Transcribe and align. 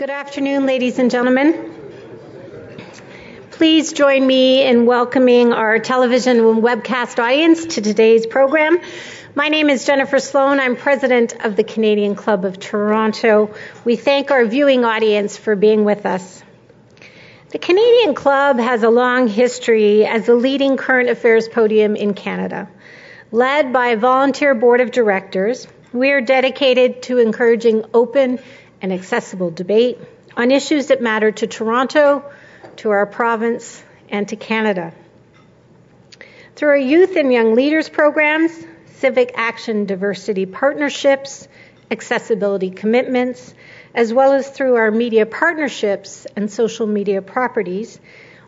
Good 0.00 0.08
afternoon, 0.08 0.64
ladies 0.64 0.98
and 0.98 1.10
gentlemen. 1.10 1.74
Please 3.50 3.92
join 3.92 4.26
me 4.26 4.66
in 4.66 4.86
welcoming 4.86 5.52
our 5.52 5.78
television 5.78 6.38
and 6.38 6.62
webcast 6.62 7.22
audience 7.22 7.66
to 7.74 7.82
today's 7.82 8.24
program. 8.24 8.80
My 9.34 9.48
name 9.48 9.68
is 9.68 9.84
Jennifer 9.84 10.18
Sloan. 10.18 10.58
I'm 10.58 10.74
president 10.74 11.44
of 11.44 11.54
the 11.54 11.64
Canadian 11.64 12.14
Club 12.14 12.46
of 12.46 12.58
Toronto. 12.58 13.54
We 13.84 13.96
thank 13.96 14.30
our 14.30 14.46
viewing 14.46 14.86
audience 14.86 15.36
for 15.36 15.54
being 15.54 15.84
with 15.84 16.06
us. 16.06 16.42
The 17.50 17.58
Canadian 17.58 18.14
Club 18.14 18.58
has 18.58 18.82
a 18.82 18.88
long 18.88 19.28
history 19.28 20.06
as 20.06 20.24
the 20.24 20.34
leading 20.34 20.78
current 20.78 21.10
affairs 21.10 21.46
podium 21.46 21.94
in 21.94 22.14
Canada. 22.14 22.70
Led 23.32 23.70
by 23.70 23.88
a 23.88 23.98
volunteer 23.98 24.54
board 24.54 24.80
of 24.80 24.92
directors, 24.92 25.68
we 25.92 26.10
are 26.10 26.22
dedicated 26.22 27.02
to 27.02 27.18
encouraging 27.18 27.84
open 27.92 28.38
and 28.80 28.92
accessible 28.92 29.50
debate 29.50 29.98
on 30.36 30.50
issues 30.50 30.88
that 30.88 31.02
matter 31.02 31.30
to 31.32 31.46
Toronto, 31.46 32.24
to 32.76 32.90
our 32.90 33.06
province, 33.06 33.82
and 34.08 34.28
to 34.28 34.36
Canada. 34.36 34.92
Through 36.56 36.68
our 36.70 36.76
youth 36.76 37.16
and 37.16 37.32
young 37.32 37.54
leaders 37.54 37.88
programs, 37.88 38.52
civic 38.96 39.32
action 39.34 39.86
diversity 39.86 40.46
partnerships, 40.46 41.48
accessibility 41.90 42.70
commitments, 42.70 43.54
as 43.94 44.12
well 44.12 44.32
as 44.32 44.48
through 44.48 44.76
our 44.76 44.90
media 44.90 45.26
partnerships 45.26 46.26
and 46.36 46.50
social 46.50 46.86
media 46.86 47.22
properties, 47.22 47.98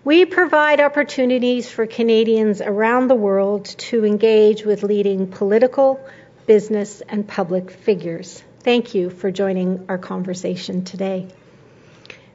we 0.05 0.24
provide 0.24 0.80
opportunities 0.80 1.70
for 1.70 1.86
Canadians 1.86 2.60
around 2.60 3.08
the 3.08 3.14
world 3.14 3.64
to 3.64 4.05
engage 4.05 4.64
with 4.64 4.83
leading 4.83 5.28
political, 5.28 6.00
business, 6.46 7.02
and 7.08 7.27
public 7.27 7.70
figures. 7.70 8.42
Thank 8.64 8.94
you 8.94 9.10
for 9.10 9.32
joining 9.32 9.86
our 9.88 9.98
conversation 9.98 10.84
today. 10.84 11.26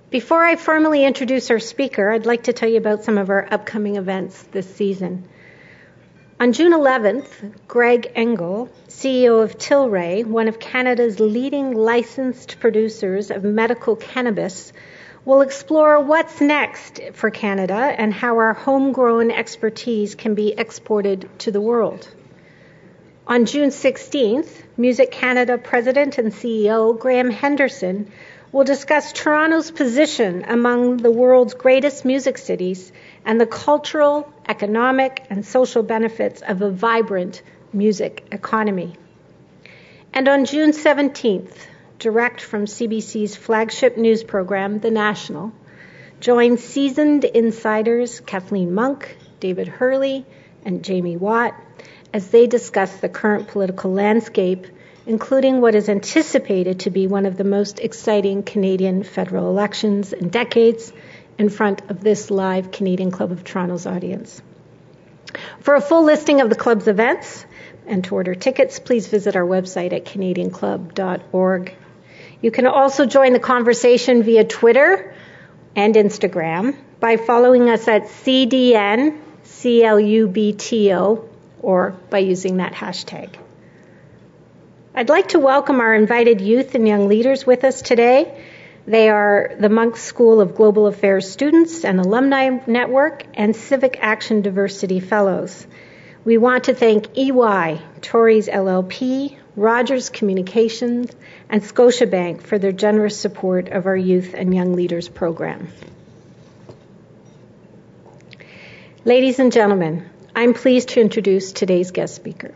Before 0.10 0.44
I 0.44 0.58
formally 0.58 1.06
introduce 1.06 1.50
our 1.52 1.60
speaker, 1.60 2.12
I'd 2.12 2.26
like 2.26 2.44
to 2.44 2.54
tell 2.54 2.68
you 2.68 2.80
about 2.80 3.06
some 3.06 3.18
of 3.18 3.30
our 3.30 3.48
upcoming 3.50 3.96
events 3.96 4.44
this 4.52 4.70
season. 4.76 5.24
On 6.38 6.52
June 6.52 6.74
11th, 6.74 7.30
Greg 7.70 8.12
Engel, 8.14 8.70
CEO 8.90 9.42
of 9.42 9.58
Tilray, 9.58 10.26
one 10.26 10.50
of 10.50 10.60
Canada's 10.60 11.22
leading 11.22 11.72
licensed 11.72 12.60
producers 12.60 13.32
of 13.32 13.46
medical 13.46 13.96
cannabis, 13.96 14.74
will 15.24 15.40
explore 15.40 16.02
what's 16.02 16.42
next 16.42 17.00
for 17.14 17.30
Canada 17.30 17.74
and 17.74 18.14
how 18.14 18.36
our 18.36 18.54
homegrown 18.54 19.32
expertise 19.32 20.14
can 20.14 20.36
be 20.36 20.52
exported 20.52 21.30
to 21.40 21.52
the 21.52 21.62
world. 21.62 22.06
On 23.30 23.44
June 23.44 23.72
16th, 23.72 24.48
Music 24.78 25.12
Canada 25.12 25.58
President 25.58 26.18
and 26.18 26.32
CEO 26.32 26.98
Graham 26.98 27.30
Henderson 27.30 28.10
will 28.54 28.64
discuss 28.64 29.12
Toronto's 29.12 29.70
position 29.70 30.46
among 30.48 30.96
the 30.96 31.12
world's 31.12 31.54
greatest 31.54 32.06
music 32.06 32.38
cities 32.38 32.90
and 33.26 33.38
the 33.40 33.46
cultural, 33.46 34.32
economic, 34.48 35.26
and 35.30 35.46
social 35.46 35.84
benefits 35.84 36.42
of 36.42 36.62
a 36.62 36.72
vibrant 36.72 37.42
music 37.74 38.26
economy. 38.32 38.96
And 40.14 40.30
on 40.30 40.46
June 40.46 40.72
17th, 40.72 41.52
direct 42.00 42.40
from 42.40 42.64
CBC's 42.64 43.36
flagship 43.36 43.98
news 43.98 44.24
program, 44.24 44.80
The 44.80 44.92
National, 44.92 45.52
join 46.22 46.58
seasoned 46.58 47.26
insiders 47.26 48.22
Kathleen 48.22 48.74
Monk, 48.74 49.18
David 49.42 49.68
Herle, 49.68 50.24
and 50.64 50.82
Jamie 50.82 51.18
Watt 51.18 51.56
as 52.14 52.30
they 52.30 52.48
discuss 52.48 52.96
the 52.98 53.10
current 53.10 53.48
political 53.48 53.92
landscape, 53.92 54.68
including 55.06 55.62
what 55.62 55.76
is 55.76 55.90
anticipated 55.90 56.82
to 56.82 56.90
be 56.90 57.08
one 57.08 57.26
of 57.26 57.38
the 57.38 57.44
most 57.44 57.80
exciting 57.80 58.44
Canadian 58.44 59.04
federal 59.04 59.50
elections 59.50 60.14
in 60.14 60.30
decades, 60.30 60.92
in 61.38 61.50
front 61.50 61.82
of 61.90 62.02
this 62.02 62.32
live 62.32 62.72
Canadian 62.72 63.12
Club 63.12 63.32
of 63.32 63.44
Toronto's 63.44 63.86
audience. 63.86 64.42
For 65.60 65.76
a 65.76 65.82
full 65.82 66.04
listing 66.04 66.42
of 66.42 66.50
the 66.50 66.56
club's 66.56 66.88
events 66.88 67.46
and 67.86 68.04
to 68.06 68.16
order 68.16 68.34
tickets, 68.34 68.80
please 68.80 69.08
visit 69.08 69.36
our 69.36 69.46
website 69.46 69.94
at 69.94 70.06
canadianclub.org. 70.06 71.76
You 72.42 72.52
can 72.52 72.66
also 72.68 73.06
join 73.06 73.34
the 73.34 73.40
conversation 73.40 74.24
via 74.24 74.44
Twitter 74.44 75.14
and 75.76 75.94
Instagram 75.96 76.76
by 77.00 77.18
following 77.18 77.70
us 77.70 77.88
at 77.88 78.04
CDNCLUBTO 78.04 79.14
or 81.62 81.96
by 82.10 82.20
using 82.20 82.58
that 82.58 82.74
hashtag. 82.74 83.36
I'd 84.96 85.10
like 85.10 85.30
to 85.30 85.40
welcome 85.40 85.80
our 85.80 85.94
invited 85.94 86.42
youth 86.42 86.74
and 86.74 86.88
young 86.88 87.08
leaders 87.08 87.46
with 87.46 87.64
us 87.64 87.82
today. 87.82 88.44
They 88.88 89.10
are 89.10 89.52
the 89.60 89.70
Munk 89.70 89.98
School 89.98 90.42
of 90.42 90.56
Global 90.56 90.88
Affairs 90.88 91.30
students 91.30 91.84
and 91.84 92.00
alumni 92.00 92.60
network 92.66 93.26
and 93.34 93.56
Civic 93.56 94.00
Action 94.02 94.42
Diversity 94.42 95.00
Fellows. 95.00 95.68
We 96.26 96.38
want 96.38 96.64
to 96.66 96.74
thank 96.74 97.18
EY, 97.18 97.82
Torys 98.02 98.50
LLP, 98.50 99.38
Rogers 99.56 100.10
Communications, 100.10 101.12
and 101.50 101.62
Scotiabank 101.62 102.42
for 102.42 102.58
their 102.58 102.72
generous 102.72 103.20
support 103.20 103.70
of 103.70 103.86
our 103.86 103.96
Youth 103.96 104.34
and 104.34 104.54
Young 104.54 104.74
Leaders 104.74 105.10
program. 105.10 105.70
Ladies 109.06 109.40
and 109.40 109.52
gentlemen, 109.52 110.10
I'm 110.38 110.54
pleased 110.54 110.90
to 110.90 111.02
introduce 111.02 111.52
today's 111.52 111.90
guest 111.90 112.14
speaker. 112.14 112.54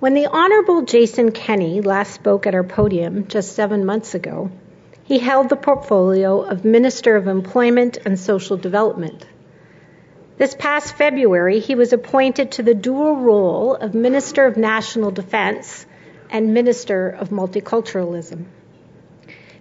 When 0.00 0.14
the 0.14 0.26
Honorable 0.26 0.82
Jason 0.82 1.30
Kenney 1.30 1.82
last 1.82 2.14
spoke 2.14 2.48
at 2.48 2.54
our 2.56 2.64
podium 2.64 3.28
just 3.28 3.52
seven 3.52 3.86
months 3.86 4.16
ago, 4.16 4.50
he 5.04 5.20
held 5.20 5.48
the 5.48 5.54
portfolio 5.54 6.42
of 6.42 6.64
Minister 6.64 7.14
of 7.14 7.28
Employment 7.28 7.98
and 8.04 8.18
Social 8.18 8.56
Development. 8.56 9.24
This 10.36 10.56
past 10.56 10.96
February, 10.96 11.60
he 11.60 11.76
was 11.76 11.92
appointed 11.92 12.50
to 12.50 12.64
the 12.64 12.74
dual 12.74 13.14
role 13.14 13.76
of 13.76 13.94
Minister 13.94 14.46
of 14.46 14.56
National 14.56 15.12
Defense 15.12 15.86
and 16.28 16.52
Minister 16.52 17.08
of 17.08 17.28
Multiculturalism. 17.28 18.46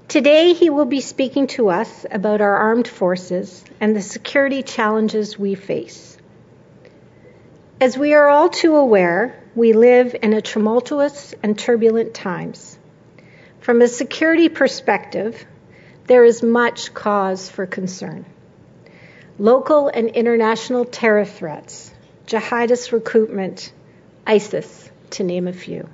Today, 0.07 0.53
he 0.53 0.71
will 0.71 0.85
be 0.85 1.01
speaking 1.01 1.45
to 1.45 1.69
us 1.69 2.07
about 2.09 2.41
our 2.41 2.55
armed 2.55 2.87
forces 2.87 3.63
and 3.79 3.95
the 3.95 4.01
security 4.01 4.63
challenges 4.63 5.37
we 5.37 5.53
face. 5.53 6.14
As 7.81 7.97
we 7.97 8.13
are 8.13 8.29
all 8.29 8.47
too 8.47 8.77
aware, 8.77 9.35
we 9.53 9.73
live 9.73 10.15
in 10.23 10.31
a 10.31 10.41
tumultuous 10.41 11.35
and 11.43 11.59
turbulent 11.59 12.13
times. 12.13 12.79
From 13.59 13.81
a 13.81 13.89
security 13.89 14.47
perspective, 14.47 15.45
there 16.07 16.23
is 16.23 16.41
much 16.41 16.93
cause 16.93 17.49
for 17.49 17.65
concern. 17.65 18.25
Local 19.37 19.89
and 19.89 20.07
international 20.07 20.85
terror 20.85 21.25
threats, 21.25 21.91
jihadist 22.25 22.93
recruitment, 22.93 23.73
ISIS, 24.25 24.89
to 25.09 25.23
name 25.23 25.49
a 25.49 25.53
few. 25.53 25.89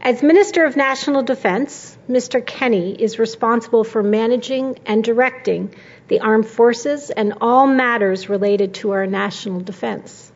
As 0.00 0.22
Minister 0.22 0.64
of 0.64 0.74
National 0.74 1.22
Defense, 1.22 1.98
Mr. 2.08 2.44
Kenney 2.44 2.94
is 2.94 3.18
responsible 3.18 3.84
for 3.84 4.02
managing 4.02 4.78
and 4.86 5.04
directing 5.04 5.74
the 6.08 6.20
armed 6.20 6.46
forces 6.46 7.10
and 7.10 7.34
all 7.42 7.66
matters 7.66 8.30
related 8.30 8.72
to 8.76 8.92
our 8.92 9.06
national 9.06 9.60
defense. 9.60 10.31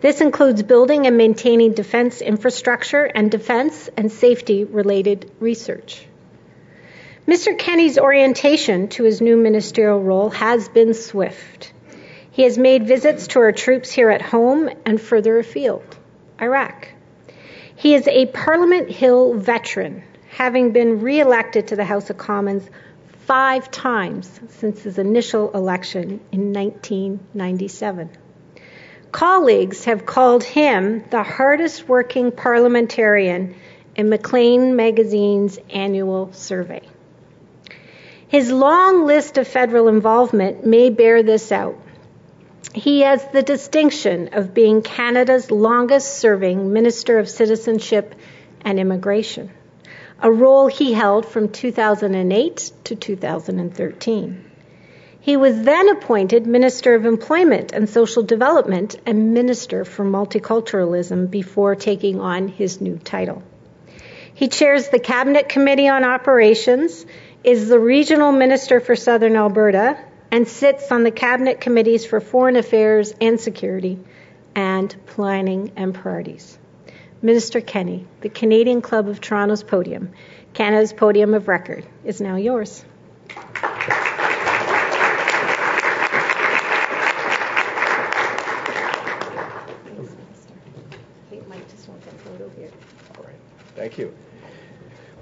This 0.00 0.22
includes 0.22 0.62
building 0.62 1.06
and 1.06 1.18
maintaining 1.18 1.74
defense 1.74 2.22
infrastructure 2.22 3.04
and 3.04 3.30
defense 3.30 3.90
and 3.96 4.10
safety 4.10 4.64
related 4.64 5.30
research. 5.40 6.06
Mr. 7.28 7.56
Kenney's 7.56 7.98
orientation 7.98 8.88
to 8.88 9.04
his 9.04 9.20
new 9.20 9.36
ministerial 9.36 10.00
role 10.00 10.30
has 10.30 10.68
been 10.70 10.94
swift. 10.94 11.72
He 12.30 12.42
has 12.44 12.56
made 12.56 12.86
visits 12.86 13.26
to 13.28 13.40
our 13.40 13.52
troops 13.52 13.92
here 13.92 14.08
at 14.08 14.22
home 14.22 14.70
and 14.86 14.98
further 14.98 15.38
afield, 15.38 15.84
Iraq. 16.40 16.88
He 17.76 17.94
is 17.94 18.08
a 18.08 18.26
Parliament 18.26 18.90
Hill 18.90 19.34
veteran, 19.34 20.02
having 20.30 20.72
been 20.72 21.00
re 21.00 21.20
elected 21.20 21.68
to 21.68 21.76
the 21.76 21.84
House 21.84 22.08
of 22.08 22.16
Commons 22.16 22.68
five 23.26 23.70
times 23.70 24.40
since 24.48 24.82
his 24.82 24.98
initial 24.98 25.50
election 25.52 26.20
in 26.32 26.52
1997. 26.54 28.10
Colleagues 29.12 29.84
have 29.86 30.06
called 30.06 30.44
him 30.44 31.04
the 31.10 31.22
hardest 31.22 31.88
working 31.88 32.30
parliamentarian 32.30 33.56
in 33.96 34.08
Maclean 34.08 34.76
Magazine's 34.76 35.58
annual 35.68 36.32
survey. 36.32 36.82
His 38.28 38.52
long 38.52 39.06
list 39.06 39.38
of 39.38 39.48
federal 39.48 39.88
involvement 39.88 40.64
may 40.64 40.90
bear 40.90 41.24
this 41.24 41.50
out. 41.50 41.76
He 42.72 43.00
has 43.00 43.26
the 43.32 43.42
distinction 43.42 44.28
of 44.32 44.54
being 44.54 44.82
Canada's 44.82 45.50
longest 45.50 46.18
serving 46.18 46.72
Minister 46.72 47.18
of 47.18 47.28
Citizenship 47.28 48.14
and 48.60 48.78
Immigration, 48.78 49.50
a 50.22 50.30
role 50.30 50.68
he 50.68 50.92
held 50.92 51.26
from 51.26 51.48
2008 51.48 52.72
to 52.84 52.94
2013. 52.94 54.49
He 55.22 55.36
was 55.36 55.62
then 55.62 55.90
appointed 55.90 56.46
Minister 56.46 56.94
of 56.94 57.04
Employment 57.04 57.72
and 57.72 57.88
Social 57.88 58.22
Development 58.22 58.96
and 59.04 59.34
Minister 59.34 59.84
for 59.84 60.02
Multiculturalism 60.02 61.30
before 61.30 61.76
taking 61.76 62.20
on 62.20 62.48
his 62.48 62.80
new 62.80 62.96
title. 62.96 63.42
He 64.32 64.48
chairs 64.48 64.88
the 64.88 64.98
Cabinet 64.98 65.50
Committee 65.50 65.88
on 65.88 66.04
Operations, 66.04 67.04
is 67.44 67.68
the 67.68 67.78
Regional 67.78 68.32
Minister 68.32 68.80
for 68.80 68.96
Southern 68.96 69.36
Alberta, 69.36 69.98
and 70.30 70.48
sits 70.48 70.90
on 70.90 71.02
the 71.02 71.10
Cabinet 71.10 71.60
Committees 71.60 72.06
for 72.06 72.20
Foreign 72.20 72.56
Affairs 72.56 73.14
and 73.20 73.38
Security 73.38 73.98
and 74.54 74.94
Planning 75.06 75.72
and 75.76 75.94
Priorities. 75.94 76.58
Minister 77.20 77.60
Kenney, 77.60 78.06
the 78.22 78.30
Canadian 78.30 78.80
Club 78.80 79.06
of 79.06 79.20
Toronto's 79.20 79.62
podium, 79.62 80.12
Canada's 80.54 80.94
podium 80.94 81.34
of 81.34 81.48
record, 81.48 81.84
is 82.04 82.22
now 82.22 82.36
yours. 82.36 82.82
You. 94.00 94.12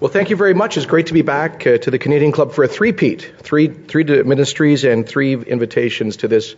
Well, 0.00 0.10
thank 0.10 0.30
you 0.30 0.36
very 0.36 0.54
much. 0.54 0.76
It's 0.76 0.86
great 0.86 1.08
to 1.08 1.12
be 1.12 1.22
back 1.22 1.66
uh, 1.66 1.78
to 1.78 1.90
the 1.90 1.98
Canadian 1.98 2.30
Club 2.30 2.52
for 2.52 2.62
a 2.62 2.68
three-peat, 2.68 3.32
three, 3.42 3.66
three 3.66 4.04
ministries 4.04 4.84
and 4.84 5.04
three 5.04 5.34
invitations 5.34 6.18
to 6.18 6.28
this 6.28 6.54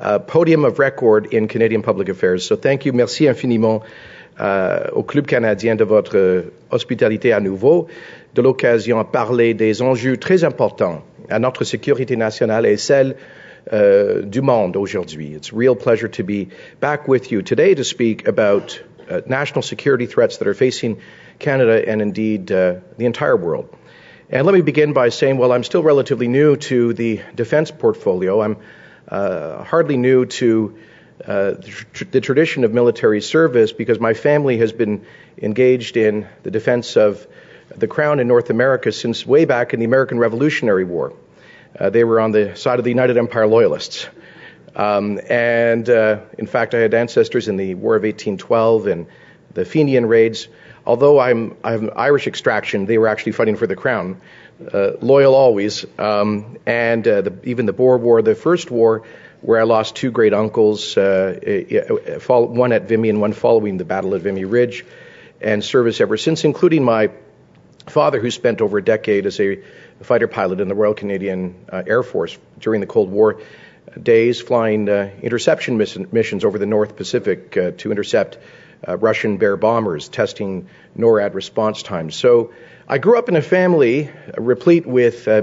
uh, 0.00 0.18
podium 0.18 0.64
of 0.64 0.80
record 0.80 1.32
in 1.32 1.46
Canadian 1.46 1.82
public 1.82 2.08
affairs. 2.08 2.44
So 2.44 2.56
thank 2.56 2.84
you, 2.84 2.92
merci 2.92 3.28
infiniment 3.28 3.84
euh, 4.40 4.90
au 4.92 5.04
Club 5.04 5.26
canadien 5.26 5.76
de 5.76 5.84
votre 5.84 6.46
hospitalité 6.70 7.32
à 7.32 7.40
nouveau, 7.40 7.86
de 8.34 8.42
l'occasion 8.42 8.98
à 8.98 9.04
parler 9.04 9.54
des 9.54 9.82
enjeux 9.82 10.16
très 10.16 10.42
importants 10.42 11.04
à 11.28 11.38
notre 11.38 11.64
sécurité 11.64 12.16
nationale 12.16 12.66
et 12.66 12.76
celle 12.76 13.14
uh, 13.72 14.22
du 14.24 14.40
monde 14.40 14.76
aujourd'hui. 14.76 15.34
It's 15.34 15.52
a 15.52 15.56
real 15.56 15.76
pleasure 15.76 16.08
to 16.08 16.24
be 16.24 16.48
back 16.80 17.06
with 17.06 17.30
you 17.30 17.42
today 17.42 17.74
to 17.74 17.84
speak 17.84 18.26
about 18.26 18.82
uh, 19.08 19.20
national 19.26 19.62
security 19.62 20.06
threats 20.06 20.38
that 20.38 20.48
are 20.48 20.54
facing 20.54 20.96
Canada, 21.40 21.88
and 21.88 22.00
indeed 22.00 22.52
uh, 22.52 22.76
the 22.96 23.06
entire 23.06 23.36
world. 23.36 23.74
And 24.28 24.46
let 24.46 24.54
me 24.54 24.60
begin 24.60 24.92
by 24.92 25.08
saying, 25.08 25.38
while 25.38 25.50
I'm 25.50 25.64
still 25.64 25.82
relatively 25.82 26.28
new 26.28 26.56
to 26.56 26.92
the 26.92 27.20
defense 27.34 27.70
portfolio, 27.72 28.40
I'm 28.42 28.58
uh, 29.08 29.64
hardly 29.64 29.96
new 29.96 30.26
to 30.26 30.78
uh, 31.26 31.50
the, 31.52 31.84
tr- 31.92 32.04
the, 32.04 32.20
tradition 32.20 32.64
of 32.64 32.72
military 32.72 33.20
service 33.20 33.72
because 33.72 33.98
my 33.98 34.14
family 34.14 34.58
has 34.58 34.72
been 34.72 35.04
engaged 35.36 35.96
in 35.96 36.26
the 36.44 36.50
defense 36.50 36.96
of 36.96 37.26
the 37.76 37.88
crown 37.88 38.20
in 38.20 38.28
North 38.28 38.50
America 38.50 38.92
since 38.92 39.26
way 39.26 39.44
back 39.44 39.74
in 39.74 39.80
the 39.80 39.84
American 39.84 40.18
Revolutionary 40.18 40.84
War. 40.84 41.12
Uh, 41.78 41.90
they 41.90 42.04
were 42.04 42.20
on 42.20 42.32
the 42.32 42.56
side 42.56 42.78
of 42.78 42.84
the 42.84 42.90
United 42.90 43.16
Empire 43.16 43.46
Loyalists. 43.46 44.08
Um, 44.74 45.20
and 45.28 45.90
uh, 45.90 46.20
in 46.38 46.46
fact, 46.46 46.74
I 46.74 46.78
had 46.78 46.94
ancestors 46.94 47.48
in 47.48 47.56
the 47.56 47.74
War 47.74 47.96
of 47.96 48.02
1812 48.02 48.86
and 48.86 49.06
the 49.52 49.64
Fenian 49.64 50.06
raids 50.06 50.48
although 50.90 51.20
I'm, 51.20 51.56
I 51.62 51.70
have 51.70 51.88
Irish 51.94 52.26
extraction, 52.26 52.86
they 52.86 52.98
were 52.98 53.06
actually 53.06 53.32
fighting 53.32 53.54
for 53.54 53.68
the 53.68 53.76
crown. 53.76 54.20
Uh, 54.60 54.90
loyal 55.00 55.36
always. 55.36 55.86
Um, 55.96 56.58
and 56.66 57.06
uh, 57.06 57.20
the, 57.20 57.32
even 57.44 57.66
the 57.66 57.72
Boer 57.72 57.96
War, 57.96 58.22
the 58.22 58.34
first 58.34 58.72
war, 58.72 59.04
where 59.40 59.60
I 59.60 59.62
lost 59.62 59.94
two 59.94 60.10
great 60.10 60.34
uncles, 60.34 60.96
uh, 60.96 62.18
one 62.26 62.72
at 62.72 62.88
Vimy 62.88 63.08
and 63.08 63.20
one 63.20 63.32
following 63.32 63.76
the 63.76 63.84
Battle 63.84 64.14
of 64.14 64.22
Vimy 64.22 64.44
Ridge, 64.44 64.84
and 65.40 65.62
service 65.62 66.00
ever 66.00 66.16
since, 66.16 66.44
including 66.44 66.82
my 66.84 67.10
father, 67.86 68.18
who 68.20 68.30
spent 68.32 68.60
over 68.60 68.78
a 68.78 68.84
decade 68.84 69.26
as 69.26 69.38
a 69.38 69.62
fighter 70.02 70.26
pilot 70.26 70.60
in 70.60 70.66
the 70.66 70.74
Royal 70.74 70.94
Canadian 70.94 71.54
uh, 71.72 71.84
Air 71.86 72.02
Force 72.02 72.36
during 72.58 72.80
the 72.80 72.88
Cold 72.88 73.10
War 73.10 73.40
days, 74.02 74.40
flying 74.40 74.88
uh, 74.88 75.10
interception 75.22 75.78
missions 75.78 76.44
over 76.44 76.58
the 76.58 76.66
North 76.66 76.96
Pacific 76.96 77.56
uh, 77.56 77.70
to 77.78 77.92
intercept 77.92 78.36
uh, 78.36 78.40
Russian 78.88 79.36
Bear 79.36 79.56
bombers, 79.56 80.08
testing 80.08 80.68
NORAD 80.96 81.34
response 81.34 81.82
times. 81.82 82.14
So 82.14 82.52
I 82.88 82.98
grew 82.98 83.18
up 83.18 83.28
in 83.28 83.36
a 83.36 83.42
family 83.42 84.08
uh, 84.08 84.40
replete 84.40 84.86
with 84.86 85.28
uh, 85.28 85.42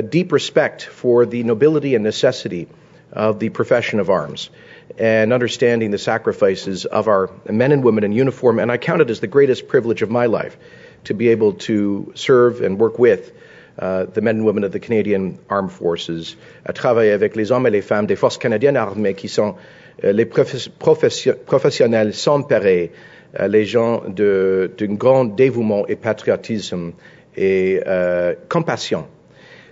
deep 0.00 0.32
respect 0.32 0.82
for 0.82 1.26
the 1.26 1.42
nobility 1.42 1.94
and 1.94 2.04
necessity 2.04 2.68
of 3.12 3.38
the 3.38 3.48
profession 3.48 4.00
of 4.00 4.10
arms 4.10 4.50
and 4.98 5.32
understanding 5.32 5.90
the 5.90 5.98
sacrifices 5.98 6.84
of 6.84 7.08
our 7.08 7.30
men 7.48 7.72
and 7.72 7.84
women 7.84 8.04
in 8.04 8.12
uniform. 8.12 8.58
And 8.58 8.70
I 8.70 8.76
count 8.76 9.00
it 9.00 9.10
as 9.10 9.20
the 9.20 9.26
greatest 9.26 9.68
privilege 9.68 10.02
of 10.02 10.10
my 10.10 10.26
life 10.26 10.56
to 11.04 11.14
be 11.14 11.28
able 11.28 11.54
to 11.54 12.12
serve 12.14 12.60
and 12.60 12.78
work 12.78 12.98
with 12.98 13.32
uh, 13.78 14.04
the 14.04 14.20
men 14.20 14.36
and 14.36 14.44
women 14.44 14.64
of 14.64 14.72
the 14.72 14.80
Canadian 14.80 15.38
Armed 15.48 15.72
Forces, 15.72 16.36
à 16.66 16.72
travailler 16.72 17.12
avec 17.12 17.34
les 17.34 17.50
hommes 17.50 17.66
et 17.66 17.72
les 17.72 17.82
femmes 17.82 18.06
des 18.06 18.16
forces 18.16 18.38
canadiennes 18.38 18.76
armées 18.76 19.14
qui 19.14 19.28
sont 19.28 19.56
les 20.02 20.24
professionnels 20.24 22.12
pareil, 22.48 22.90
euh, 23.38 23.48
les 23.48 23.64
gens 23.64 24.02
d'un 24.08 24.94
grand 24.94 25.24
dévouement 25.24 25.86
et 25.88 25.96
patriotisme 25.96 26.92
et 27.36 27.80
uh, 27.84 28.34
compassion. 28.48 29.06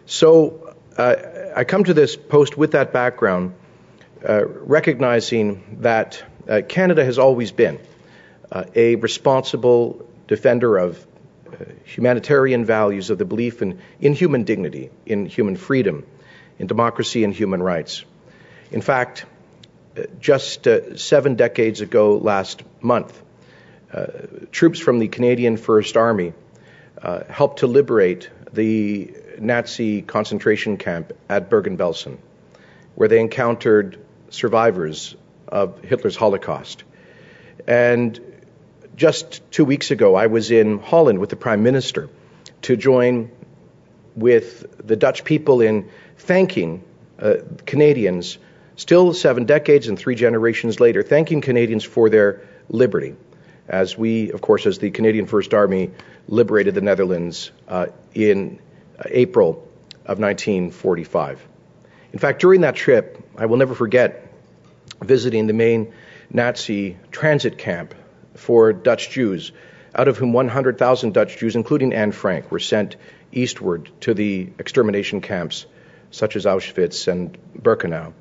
So 0.06 0.74
uh, 0.98 1.14
I 1.56 1.64
come 1.64 1.84
to 1.84 1.94
this 1.94 2.16
post 2.16 2.56
with 2.56 2.72
that 2.72 2.92
background, 2.92 3.54
uh, 4.28 4.44
recognizing 4.46 5.78
that 5.80 6.22
uh, 6.48 6.62
Canada 6.68 7.04
has 7.04 7.18
always 7.18 7.52
been 7.52 7.78
uh, 8.50 8.64
a 8.74 8.96
responsible 8.96 10.04
defender 10.26 10.76
of 10.76 11.06
humanitarian 11.84 12.64
values, 12.64 13.10
of 13.10 13.18
the 13.18 13.24
belief 13.24 13.62
in, 13.62 13.78
in 14.00 14.14
human 14.14 14.44
dignity, 14.44 14.90
in 15.06 15.26
human 15.26 15.56
freedom, 15.56 16.04
in 16.58 16.66
democracy 16.66 17.24
and 17.24 17.34
human 17.34 17.62
rights. 17.62 18.04
In 18.70 18.80
fact, 18.80 19.26
just 20.20 20.66
uh, 20.66 20.96
seven 20.96 21.34
decades 21.34 21.80
ago 21.80 22.16
last 22.16 22.62
month, 22.80 23.20
uh, 23.92 24.06
troops 24.50 24.80
from 24.80 24.98
the 24.98 25.08
Canadian 25.08 25.56
First 25.56 25.96
Army 25.96 26.32
uh, 27.00 27.24
helped 27.28 27.60
to 27.60 27.66
liberate 27.66 28.30
the 28.52 29.14
Nazi 29.38 30.02
concentration 30.02 30.76
camp 30.76 31.12
at 31.28 31.50
Bergen-Belsen, 31.50 32.18
where 32.94 33.08
they 33.08 33.20
encountered 33.20 33.98
survivors 34.30 35.14
of 35.48 35.82
Hitler's 35.82 36.16
Holocaust. 36.16 36.84
And 37.66 38.18
just 38.96 39.42
two 39.50 39.64
weeks 39.64 39.90
ago, 39.90 40.14
I 40.14 40.26
was 40.26 40.50
in 40.50 40.78
Holland 40.78 41.18
with 41.18 41.30
the 41.30 41.36
Prime 41.36 41.62
Minister 41.62 42.08
to 42.62 42.76
join 42.76 43.30
with 44.14 44.86
the 44.86 44.96
Dutch 44.96 45.24
people 45.24 45.60
in 45.60 45.90
thanking 46.16 46.84
uh, 47.18 47.36
Canadians 47.66 48.38
Still, 48.82 49.14
seven 49.14 49.44
decades 49.44 49.86
and 49.86 49.96
three 49.96 50.16
generations 50.16 50.80
later, 50.80 51.04
thanking 51.04 51.40
Canadians 51.40 51.84
for 51.84 52.10
their 52.10 52.40
liberty, 52.68 53.14
as 53.68 53.96
we, 53.96 54.32
of 54.32 54.40
course, 54.40 54.66
as 54.66 54.78
the 54.78 54.90
Canadian 54.90 55.26
First 55.26 55.54
Army 55.54 55.92
liberated 56.26 56.74
the 56.74 56.80
Netherlands 56.80 57.52
uh, 57.68 57.86
in 58.12 58.58
uh, 58.98 59.04
April 59.06 59.50
of 60.04 60.18
1945. 60.18 61.46
In 62.12 62.18
fact, 62.18 62.40
during 62.40 62.62
that 62.62 62.74
trip, 62.74 63.24
I 63.38 63.46
will 63.46 63.56
never 63.56 63.76
forget 63.76 64.28
visiting 65.00 65.46
the 65.46 65.52
main 65.52 65.94
Nazi 66.28 66.96
transit 67.12 67.58
camp 67.58 67.94
for 68.34 68.72
Dutch 68.72 69.10
Jews, 69.10 69.52
out 69.94 70.08
of 70.08 70.18
whom 70.18 70.32
100,000 70.32 71.14
Dutch 71.14 71.36
Jews, 71.36 71.54
including 71.54 71.94
Anne 71.94 72.10
Frank, 72.10 72.50
were 72.50 72.58
sent 72.58 72.96
eastward 73.30 73.88
to 74.00 74.12
the 74.12 74.50
extermination 74.58 75.20
camps 75.20 75.66
such 76.10 76.34
as 76.34 76.46
Auschwitz 76.46 77.06
and 77.06 77.38
Birkenau. 77.56 78.12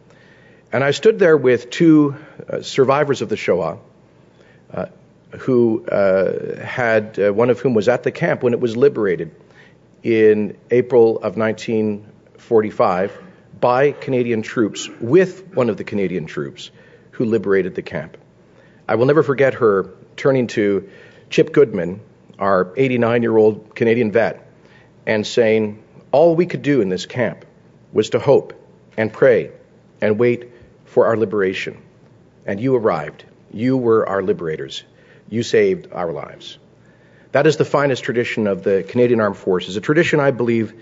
And 0.74 0.86
I 0.86 0.92
stood 0.92 1.20
there 1.20 1.36
with 1.36 1.70
two 1.70 2.16
uh, 2.50 2.62
survivors 2.62 3.22
of 3.22 3.28
the 3.28 3.36
Shoah, 3.36 3.78
uh, 4.74 4.86
who 5.32 5.86
uh, 5.86 6.64
had, 6.64 7.20
uh, 7.20 7.34
one 7.34 7.50
of 7.50 7.60
whom 7.60 7.74
was 7.74 7.90
at 7.90 8.04
the 8.04 8.12
camp 8.12 8.42
when 8.42 8.54
it 8.54 8.60
was 8.62 8.78
liberated 8.78 9.36
in 10.02 10.58
April 10.70 11.18
of 11.18 11.36
1945 11.36 13.18
by 13.60 13.92
Canadian 13.92 14.44
troops, 14.44 14.90
with 15.02 15.54
one 15.54 15.70
of 15.70 15.76
the 15.76 15.84
Canadian 15.84 16.26
troops 16.26 16.72
who 17.12 17.26
liberated 17.26 17.76
the 17.76 17.82
camp. 17.82 18.18
I 18.88 18.96
will 18.96 19.06
never 19.06 19.24
forget 19.24 19.56
her 19.56 19.90
turning 20.16 20.48
to 20.48 20.90
Chip 21.30 21.52
Goodman, 21.52 22.00
our 22.40 22.74
89 22.78 23.22
year 23.22 23.36
old 23.36 23.76
Canadian 23.76 24.14
vet, 24.14 24.48
and 25.06 25.28
saying, 25.28 25.84
All 26.14 26.34
we 26.34 26.46
could 26.46 26.62
do 26.62 26.80
in 26.80 26.88
this 26.88 27.06
camp 27.06 27.46
was 27.92 28.12
to 28.12 28.20
hope 28.20 28.54
and 28.96 29.12
pray 29.12 29.52
and 30.00 30.18
wait 30.18 30.50
for 30.92 31.06
our 31.06 31.18
liberation. 31.18 31.78
And 32.46 32.60
you 32.60 32.76
arrived. 32.76 33.24
You 33.54 33.78
were 33.78 34.08
our 34.08 34.22
liberators. 34.22 34.84
You 35.30 35.42
saved 35.42 35.88
our 35.94 36.12
lives. 36.12 36.58
That 37.32 37.48
is 37.48 37.56
the 37.56 37.66
finest 37.66 38.04
tradition 38.04 38.46
of 38.46 38.64
the 38.64 38.84
Canadian 38.88 39.22
Armed 39.22 39.38
Forces, 39.38 39.78
a 39.78 39.82
tradition 39.82 40.20
I 40.20 40.32
believe 40.32 40.74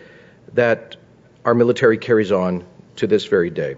that 0.55 0.95
our 1.45 1.53
military 1.53 1.99
carries 1.99 2.31
on 2.31 2.65
to 2.95 3.05
this 3.05 3.25
very 3.25 3.51
day. 3.51 3.75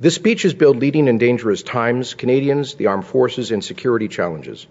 This 0.00 0.14
speech 0.14 0.46
is 0.46 0.54
billed 0.54 0.78
leading 0.78 1.06
in 1.06 1.18
dangerous 1.18 1.62
times, 1.62 2.14
Canadians, 2.14 2.74
the 2.74 2.86
armed 2.86 3.06
forces, 3.06 3.50
and 3.50 3.62
security 3.62 4.08
challenges. 4.08 4.66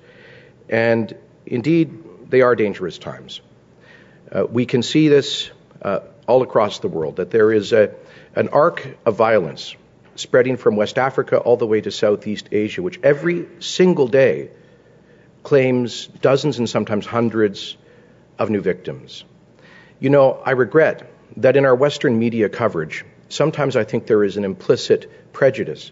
And 0.68 1.16
indeed, 1.46 2.30
they 2.32 2.42
are 2.42 2.56
dangerous 2.56 2.98
times. 2.98 3.40
Uh, 4.32 4.46
we 4.50 4.66
can 4.66 4.82
see 4.82 5.10
this 5.10 5.52
uh, 5.84 6.00
all 6.28 6.42
across 6.42 6.80
the 6.80 6.88
world, 6.88 7.18
that 7.18 7.30
there 7.30 7.52
is 7.52 7.72
a, 7.72 7.94
an 8.36 8.50
arc 8.50 8.98
of 9.06 9.16
violence 9.16 9.76
spreading 10.22 10.58
from 10.58 10.75
West 10.75 10.98
Africa 10.98 11.38
all 11.38 11.58
the 11.58 11.68
way 11.68 11.82
to 11.82 11.92
Southeast 11.92 12.50
Asia, 12.51 12.82
which 12.82 13.00
every 13.04 13.48
single 13.60 14.08
day 14.08 14.50
claims 15.44 16.08
dozens 16.08 16.60
and 16.60 16.70
sometimes 16.70 17.06
hundreds 17.06 17.75
of 18.38 18.50
new 18.50 18.62
victims. 18.62 19.24
You 20.00 20.10
know, 20.10 20.42
I 20.46 20.51
regret 20.51 21.12
that 21.38 21.58
in 21.58 21.66
our 21.66 21.75
Western 21.75 22.18
media 22.20 22.50
coverage, 22.50 23.06
sometimes 23.30 23.75
I 23.75 23.84
think 23.84 24.08
there 24.08 24.24
is 24.24 24.38
an 24.38 24.46
implicit 24.46 25.34
prejudice 25.34 25.92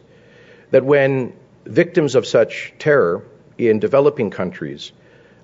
that 0.71 0.86
when 0.86 1.33
victims 1.65 2.15
of 2.15 2.25
such 2.25 2.74
terror 2.79 3.24
in 3.57 3.79
developing 3.79 4.29
countries 4.29 4.91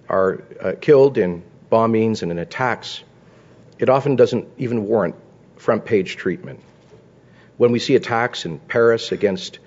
are 0.10 0.44
uh, 0.62 0.74
killed 0.80 1.18
in 1.18 1.44
bombings 1.72 2.22
and 2.22 2.32
in 2.32 2.40
attacks, 2.40 3.04
it 3.80 3.90
often 3.90 4.16
doesn't 4.16 4.48
even 4.58 4.86
warrant 4.86 5.16
front 5.58 5.86
page 5.86 6.16
treatment. 6.16 6.60
When 7.58 7.72
we 7.72 7.80
see 7.80 7.96
attacks 7.96 8.46
in 8.46 8.60
Paris 8.60 9.12
against 9.12 9.60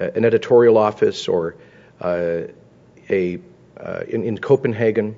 uh, 0.00 0.10
an 0.14 0.24
editorial 0.24 0.76
office 0.78 1.28
or 1.28 1.56
uh, 2.00 2.42
a, 3.08 3.38
uh, 3.78 4.00
in, 4.08 4.24
in 4.24 4.38
Copenhagen 4.38 5.16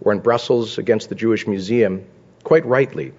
or 0.00 0.12
in 0.12 0.20
Brussels 0.20 0.78
against 0.78 1.08
the 1.08 1.14
Jewish 1.14 1.46
Museum, 1.46 2.04
quite 2.44 2.64
rightly, 2.64 3.12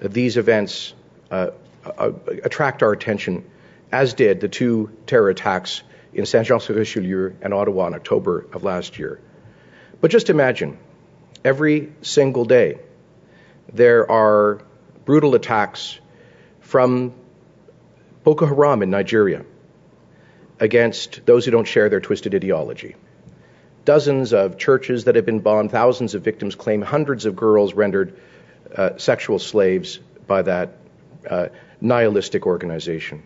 these 0.00 0.36
events 0.36 0.94
uh, 1.30 1.50
uh, 1.84 2.12
attract 2.44 2.82
our 2.82 2.92
attention, 2.92 3.44
as 3.90 4.14
did 4.14 4.40
the 4.40 4.48
two 4.48 4.90
terror 5.06 5.30
attacks 5.30 5.82
in 6.12 6.26
Saint 6.26 6.46
Jean 6.46 6.60
sur 6.60 6.74
Richelieu 6.74 7.34
and 7.42 7.54
Ottawa 7.54 7.86
in 7.86 7.94
October 7.94 8.46
of 8.52 8.64
last 8.64 8.98
year. 8.98 9.20
But 10.00 10.10
just 10.10 10.30
imagine 10.30 10.78
every 11.44 11.92
single 12.02 12.44
day 12.44 12.78
there 13.72 14.10
are 14.10 14.60
brutal 15.04 15.34
attacks 15.34 15.98
from 16.60 17.14
Boko 18.22 18.46
Haram 18.46 18.82
in 18.82 18.90
Nigeria 18.90 19.44
against 20.58 21.24
those 21.24 21.44
who 21.44 21.50
don't 21.50 21.66
share 21.66 21.88
their 21.88 22.00
twisted 22.00 22.34
ideology. 22.34 22.96
Dozens 23.84 24.34
of 24.34 24.58
churches 24.58 25.04
that 25.04 25.16
have 25.16 25.24
been 25.24 25.40
bombed, 25.40 25.70
thousands 25.70 26.14
of 26.14 26.22
victims 26.22 26.54
claim 26.54 26.82
hundreds 26.82 27.24
of 27.24 27.34
girls 27.34 27.72
rendered 27.72 28.18
uh, 28.76 28.98
sexual 28.98 29.38
slaves 29.38 29.98
by 30.26 30.42
that 30.42 30.76
uh, 31.28 31.46
nihilistic 31.80 32.46
organization. 32.46 33.22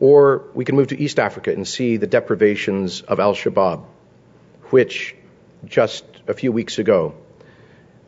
Or 0.00 0.44
we 0.54 0.64
can 0.64 0.76
move 0.76 0.88
to 0.88 0.98
East 0.98 1.18
Africa 1.18 1.52
and 1.52 1.68
see 1.68 1.96
the 1.98 2.06
deprivations 2.06 3.02
of 3.02 3.20
Al 3.20 3.34
Shabaab, 3.34 3.84
which 4.70 5.14
just 5.66 6.04
a 6.26 6.34
few 6.34 6.50
weeks 6.50 6.78
ago 6.78 7.14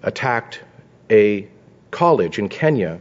attacked 0.03 0.63
a 1.11 1.47
college 1.91 2.39
in 2.39 2.49
Kenya 2.49 3.01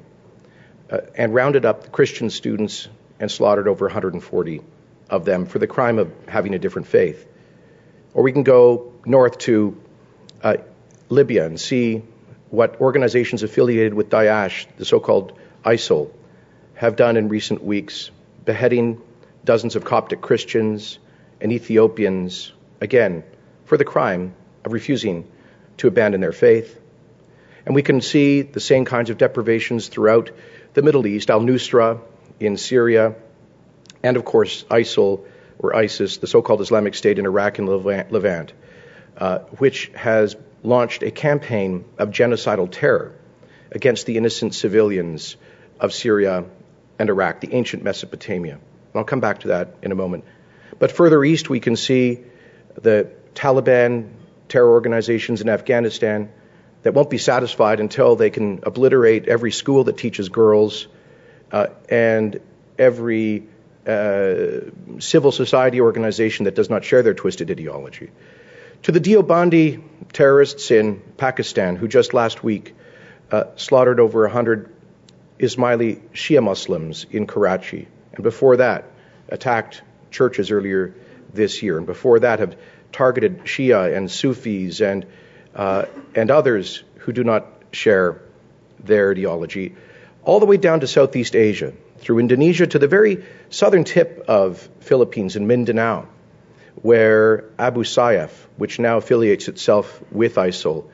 and 1.15 1.34
rounded 1.34 1.65
up 1.65 1.91
Christian 1.91 2.29
students 2.29 2.88
and 3.19 3.29
slaughtered 3.31 3.67
over 3.67 3.86
140 3.86 4.62
of 5.10 5.25
them 5.25 5.46
for 5.46 5.60
the 5.60 5.67
crime 5.67 6.00
of 6.00 6.12
having 6.27 6.53
a 6.53 6.60
different 6.60 6.88
faith. 6.88 7.27
Or 8.13 8.24
we 8.24 8.31
can 8.31 8.43
go 8.43 8.93
north 9.05 9.38
to 9.39 9.79
uh, 10.41 10.58
Libya 11.10 11.46
and 11.46 11.60
see 11.60 12.03
what 12.50 12.81
organizations 12.81 13.43
affiliated 13.43 13.93
with 13.93 14.10
Daesh, 14.10 14.65
the 14.77 14.86
so 14.86 15.00
called 15.00 15.38
ISIL, 15.63 16.12
have 16.75 16.96
done 16.96 17.17
in 17.17 17.29
recent 17.29 17.63
weeks, 17.63 18.10
beheading 18.46 19.01
dozens 19.43 19.75
of 19.75 19.86
Coptic 19.86 20.22
Christians 20.22 20.98
and 21.41 21.51
Ethiopians, 21.51 22.51
again, 22.81 23.24
for 23.65 23.77
the 23.77 23.86
crime 23.86 24.34
of 24.65 24.74
refusing 24.74 25.29
to 25.77 25.88
abandon 25.88 26.22
their 26.22 26.31
faith. 26.31 26.79
And 27.65 27.75
we 27.75 27.84
can 27.84 28.01
see 28.01 28.41
the 28.41 28.60
same 28.60 28.86
kinds 28.86 29.10
of 29.10 29.17
deprivations 29.17 29.88
throughout 29.88 30.31
the 30.79 30.86
Middle 30.86 31.05
East, 31.07 31.29
al 31.29 31.41
Nusra 31.41 32.00
in 32.39 32.55
Syria, 32.55 33.15
and 34.01 34.15
of 34.15 34.24
course 34.24 34.63
ISIL 34.71 35.25
or 35.57 35.75
ISIS, 35.75 36.17
the 36.17 36.27
so 36.27 36.41
called 36.41 36.62
Islamic 36.62 36.95
State 36.95 37.19
in 37.19 37.25
Iraq 37.25 37.59
and 37.59 37.67
Levant, 37.67 38.53
uh, 39.17 39.39
which 39.57 39.91
has 39.93 40.38
launched 40.63 41.03
a 41.03 41.12
campaign 41.12 41.83
of 41.98 42.12
genocidal 42.12 42.71
terror 42.71 43.13
against 43.71 44.05
the 44.05 44.15
innocent 44.15 44.55
civilians 44.55 45.36
of 45.81 45.93
Syria 45.93 46.45
and 46.98 47.09
Iraq, 47.09 47.41
the 47.41 47.53
ancient 47.53 47.83
Mesopotamia. 47.83 48.53
And 48.53 48.95
I'll 48.95 49.03
come 49.03 49.19
back 49.19 49.39
to 49.39 49.50
that 49.50 49.75
in 49.81 49.91
a 49.91 49.95
moment. 49.95 50.24
But 50.79 50.93
further 50.93 51.21
east, 51.25 51.50
we 51.50 51.59
can 51.59 51.75
see 51.75 52.19
the 52.81 53.12
Taliban 53.36 54.12
terror 54.48 54.71
organizations 54.71 55.41
in 55.41 55.50
Afghanistan 55.50 56.31
that 56.83 56.93
won't 56.93 57.09
be 57.09 57.17
satisfied 57.17 57.79
until 57.79 58.15
they 58.15 58.29
can 58.29 58.62
obliterate 58.63 59.27
every 59.27 59.51
school 59.51 59.83
that 59.86 59.98
teaches 59.98 60.29
girls 60.29 60.88
uh, 61.51 61.67
and 61.89 62.39
every 62.77 63.43
uh, 63.86 64.62
civil 65.00 65.31
society 65.31 65.81
organization 65.81 66.45
that 66.45 66.55
does 66.55 66.69
not 66.69 66.83
share 66.83 67.03
their 67.03 67.13
twisted 67.13 67.50
ideology. 67.51 68.09
To 68.83 68.91
the 68.91 69.00
Deobandi 69.00 69.83
terrorists 70.13 70.71
in 70.71 71.01
Pakistan, 71.17 71.75
who 71.75 71.88
just 71.88 72.13
last 72.13 72.43
week 72.43 72.75
uh, 73.31 73.45
slaughtered 73.55 74.00
over 74.00 74.21
100 74.21 74.74
Ismaili 75.38 76.01
Shia 76.13 76.41
Muslims 76.41 77.05
in 77.12 77.27
Karachi, 77.27 77.88
and 78.13 78.24
before 78.24 78.57
that 78.57 78.86
attacked 79.27 79.81
churches 80.12 80.51
earlier 80.51 80.93
this 81.33 81.62
year, 81.62 81.77
and 81.77 81.86
before 81.86 82.19
that 82.19 82.39
have 82.39 82.55
targeted 82.91 83.43
Shia 83.43 83.95
and 83.95 84.09
Sufis 84.09 84.81
and 84.81 85.05
and 85.56 86.32
others 86.32 86.84
who 87.00 87.13
do 87.13 87.24
not 87.24 87.46
share 87.72 88.22
their 88.84 89.12
ideology, 89.12 89.75
all 90.24 90.39
the 90.39 90.46
way 90.46 90.58
down 90.58 90.79
to 90.82 90.88
Southeast 90.88 91.36
Asia, 91.36 91.74
through 91.98 92.20
Indonesia 92.20 92.65
to 92.68 92.79
the 92.79 92.88
very 92.88 93.25
southern 93.50 93.84
tip 93.84 94.25
of 94.27 94.70
Philippines 94.79 95.36
in 95.36 95.48
Mindanao, 95.48 96.08
where 96.82 97.46
Abu 97.58 97.84
Sayyaf, 97.84 98.32
which 98.58 98.79
now 98.79 98.98
affiliates 98.98 99.48
itself 99.48 100.01
with 100.12 100.36
ISIL, 100.36 100.86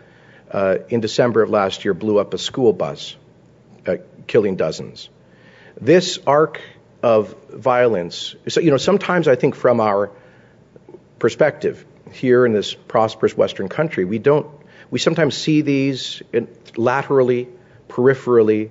uh, 0.52 0.78
in 0.90 1.00
December 1.00 1.42
of 1.42 1.50
last 1.50 1.86
year 1.86 1.94
blew 1.94 2.18
up 2.18 2.34
a 2.34 2.38
school 2.38 2.74
bus, 2.74 3.16
uh, 3.86 3.98
killing 4.28 4.56
dozens. 4.56 5.10
This 5.80 6.20
arc 6.26 6.62
of 7.04 7.36
violence, 7.50 8.36
so, 8.48 8.62
you 8.62 8.72
know, 8.72 8.78
sometimes 8.78 9.28
I 9.28 9.36
think 9.36 9.56
from 9.56 9.80
our 9.80 10.12
perspective 11.20 11.86
here 12.12 12.46
in 12.46 12.54
this 12.54 12.74
prosperous 12.74 13.36
Western 13.36 13.68
country, 13.68 14.06
we 14.06 14.20
don't, 14.20 14.48
we 14.92 15.00
sometimes 15.00 15.36
see 15.36 15.62
these 15.62 16.22
laterally, 16.76 17.48
peripherally, 17.90 18.70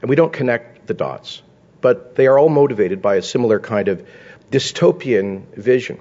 and 0.00 0.08
we 0.08 0.16
don't 0.16 0.32
connect 0.32 0.86
the 0.86 0.94
dots. 0.94 1.42
But 1.80 2.14
they 2.16 2.26
are 2.26 2.38
all 2.38 2.48
motivated 2.48 3.02
by 3.02 3.16
a 3.16 3.22
similar 3.22 3.60
kind 3.60 3.88
of 3.88 4.06
dystopian 4.50 5.44
vision 5.54 6.00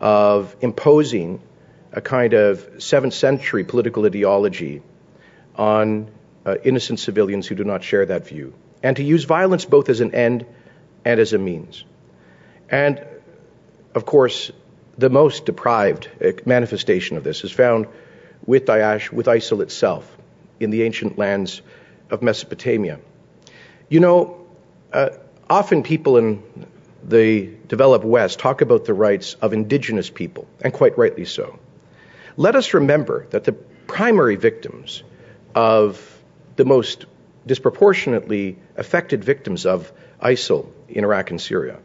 of 0.00 0.54
imposing 0.60 1.40
a 1.92 2.00
kind 2.00 2.34
of 2.34 2.68
seventh 2.78 3.14
century 3.14 3.64
political 3.64 4.04
ideology 4.06 4.82
on 5.56 6.10
uh, 6.46 6.56
innocent 6.64 7.00
civilians 7.00 7.46
who 7.46 7.54
do 7.54 7.64
not 7.64 7.82
share 7.82 8.06
that 8.06 8.26
view, 8.26 8.54
and 8.82 8.96
to 8.96 9.02
use 9.02 9.24
violence 9.24 9.64
both 9.64 9.88
as 9.88 10.00
an 10.00 10.14
end 10.14 10.46
and 11.04 11.20
as 11.20 11.32
a 11.32 11.38
means. 11.38 11.84
And 12.70 13.04
of 13.94 14.04
course, 14.04 14.52
the 14.98 15.08
most 15.08 15.46
deprived 15.46 16.08
uh, 16.22 16.32
manifestation 16.44 17.16
of 17.16 17.24
this 17.24 17.44
is 17.44 17.52
found 17.52 17.86
with 18.44 18.66
Daesh, 18.66 19.10
with 19.12 19.26
ISIL 19.26 19.62
itself, 19.62 20.16
in 20.60 20.70
the 20.70 20.82
ancient 20.82 21.16
lands 21.16 21.62
of 22.10 22.20
Mesopotamia. 22.20 22.98
You 23.88 24.00
know, 24.00 24.46
uh, 24.92 25.10
often 25.48 25.82
people 25.82 26.16
in 26.16 26.42
the 27.04 27.48
developed 27.68 28.04
West 28.04 28.40
talk 28.40 28.60
about 28.60 28.84
the 28.84 28.94
rights 28.94 29.34
of 29.34 29.52
indigenous 29.52 30.10
people, 30.10 30.46
and 30.60 30.72
quite 30.72 30.98
rightly 30.98 31.24
so. 31.24 31.58
Let 32.36 32.56
us 32.56 32.74
remember 32.74 33.26
that 33.30 33.44
the 33.44 33.52
primary 33.52 34.36
victims 34.36 35.02
of 35.54 36.20
the 36.56 36.64
most 36.64 37.06
disproportionately 37.46 38.58
affected 38.76 39.24
victims 39.24 39.64
of 39.64 39.92
ISIL 40.20 40.68
in 40.88 41.04
Iraq 41.04 41.30
and 41.30 41.40
Syria 41.40 41.78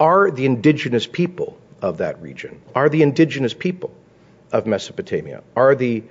are 0.00 0.30
the 0.30 0.46
indigenous 0.46 1.06
people 1.06 1.58
of 1.82 1.98
that 1.98 2.20
region, 2.22 2.60
are 2.74 2.88
the 2.88 3.02
indigenous 3.02 3.54
people 3.54 3.94
of 4.52 4.66
Mesopotamia, 4.66 5.42
are 5.54 5.74
the 5.74 6.02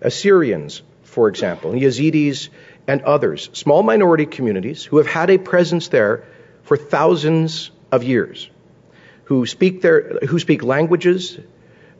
Assyrians, 0.00 0.82
for 1.02 1.28
example, 1.28 1.72
Yazidis 1.72 2.48
and 2.86 3.02
others, 3.02 3.50
small 3.52 3.82
minority 3.82 4.26
communities 4.26 4.84
who 4.84 4.98
have 4.98 5.06
had 5.06 5.30
a 5.30 5.38
presence 5.38 5.88
there 5.88 6.24
for 6.62 6.76
thousands 6.76 7.70
of 7.90 8.04
years, 8.04 8.50
who 9.24 9.46
speak, 9.46 9.82
their, 9.82 10.18
who 10.28 10.38
speak 10.38 10.62
languages 10.62 11.38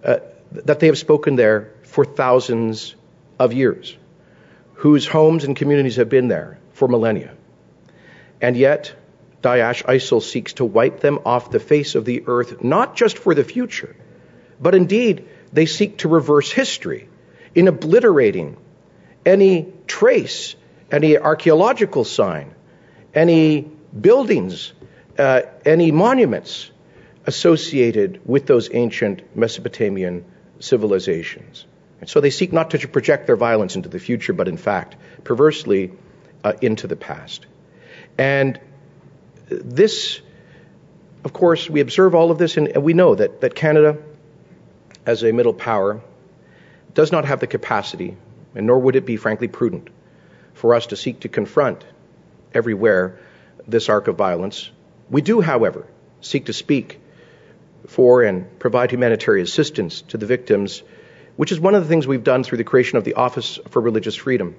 uh, 0.05 0.19
that 0.53 0.81
they 0.81 0.87
have 0.87 0.99
spoken 0.99 1.37
there 1.37 1.73
for 1.83 2.05
thousands 2.05 2.95
of 3.39 3.53
years, 3.53 3.97
whose 4.75 5.07
homes 5.07 5.45
and 5.45 5.57
communities 5.57 5.97
have 5.97 6.09
been 6.09 6.29
there 6.29 6.59
for 6.73 6.89
millennia. 6.89 7.35
And 8.41 8.57
yet, 8.57 8.95
Daesh 9.43 9.85
ISIL 9.85 10.23
seeks 10.23 10.55
to 10.55 10.65
wipe 10.65 11.01
them 11.01 11.21
off 11.25 11.51
the 11.51 11.61
face 11.61 11.95
of 11.95 12.05
the 12.05 12.25
earth, 12.27 12.63
not 12.63 12.97
just 12.97 13.19
for 13.19 13.35
the 13.35 13.45
future, 13.45 13.95
but 14.61 14.75
indeed 14.75 15.29
they 15.53 15.67
seek 15.67 15.99
to 15.99 16.09
reverse 16.09 16.51
history 16.51 17.09
in 17.55 17.69
obliterating 17.69 18.57
any 19.25 19.73
trace, 19.87 20.57
any 20.91 21.17
archaeological 21.17 22.05
sign, 22.05 22.55
any 23.15 23.71
buildings, 23.99 24.73
uh, 25.19 25.43
any 25.65 25.93
monuments 25.93 26.71
associated 27.27 28.21
with 28.25 28.47
those 28.47 28.73
ancient 28.73 29.37
Mesopotamian 29.37 30.25
civilizations. 30.61 31.67
And 32.01 32.09
so 32.09 32.21
they 32.21 32.31
seek 32.31 32.53
not 32.53 32.71
to 32.71 32.89
project 32.89 33.27
their 33.27 33.37
violence 33.37 33.77
into 33.77 33.89
the 33.89 33.99
future, 33.99 34.33
but 34.33 34.49
in 34.49 34.57
fact, 34.57 34.97
perversely, 35.25 35.93
uh, 36.45 36.55
into 36.63 36.87
the 36.87 36.97
past. 36.97 37.47
And 38.17 38.59
this, 39.51 40.21
of 41.25 41.33
course, 41.33 41.69
we 41.69 41.81
observe 41.81 42.15
all 42.15 42.31
of 42.31 42.39
this, 42.39 42.57
and 42.57 42.83
we 42.83 42.93
know 42.93 43.15
that, 43.15 43.41
that 43.41 43.55
Canada, 43.55 43.99
as 45.07 45.23
a 45.23 45.33
middle 45.33 45.55
power, 45.55 46.01
does 46.95 47.13
not 47.13 47.25
have 47.25 47.41
the 47.41 47.47
capacity, 47.47 48.17
and 48.55 48.67
nor 48.67 48.79
would 48.79 48.97
it 48.97 49.07
be, 49.07 49.17
frankly, 49.17 49.49
prudent 49.49 49.89
for 50.55 50.75
us 50.75 50.87
to 50.87 50.97
seek 50.97 51.21
to 51.21 51.29
confront 51.29 51.85
everywhere 52.53 53.19
this 53.67 53.89
arc 53.89 54.09
of 54.09 54.17
violence. 54.17 54.71
We 55.11 55.23
do, 55.23 55.41
however, 55.41 55.87
seek 56.21 56.47
to 56.47 56.53
speak 56.53 57.01
for 57.87 58.23
and 58.23 58.59
provide 58.59 58.91
humanitarian 58.91 59.45
assistance 59.45 60.03
to 60.03 60.19
the 60.19 60.27
victims, 60.27 60.83
which 61.37 61.53
is 61.53 61.61
one 61.61 61.75
of 61.75 61.83
the 61.83 61.89
things 61.89 62.07
we've 62.07 62.25
done 62.25 62.43
through 62.43 62.59
the 62.59 62.65
creation 62.65 62.99
of 62.99 63.05
the 63.05 63.15
Office 63.15 63.59
for 63.71 63.81
Religious 63.81 64.17
Freedom 64.17 64.57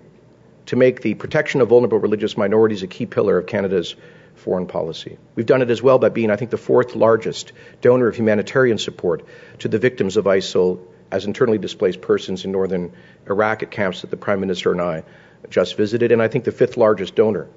to 0.67 0.75
make 0.75 1.01
the 1.01 1.15
protection 1.15 1.61
of 1.61 1.69
vulnerable 1.69 1.99
religious 1.99 2.37
minorities 2.37 2.83
a 2.83 2.87
key 2.87 3.05
pillar 3.05 3.39
of 3.39 3.47
Canada's 3.47 3.95
foreign 4.39 4.65
policy. 4.65 5.17
We've 5.35 5.45
done 5.45 5.61
it 5.61 5.69
as 5.69 5.81
well 5.81 5.99
by 5.99 6.09
being, 6.09 6.31
I 6.31 6.35
think, 6.35 6.51
the 6.51 6.57
fourth 6.57 6.95
largest 6.95 7.51
donor 7.81 8.07
of 8.07 8.15
humanitarian 8.15 8.77
support 8.77 9.25
to 9.59 9.67
the 9.67 9.79
victims 9.79 10.17
of 10.17 10.25
ISIL 10.25 10.79
as 11.11 11.25
internally 11.25 11.57
displaced 11.57 12.01
persons 12.01 12.45
in 12.45 12.51
northern 12.51 12.93
Iraq 13.27 13.63
at 13.63 13.71
camps 13.71 14.01
that 14.01 14.09
the 14.09 14.17
Prime 14.17 14.39
Minister 14.39 14.71
and 14.71 14.81
I 14.81 15.03
just 15.49 15.77
visited, 15.77 16.11
and 16.11 16.21
I 16.21 16.27
think 16.27 16.43
the 16.43 16.51
fifth 16.51 16.77
largest 16.77 17.15
donor 17.15 17.47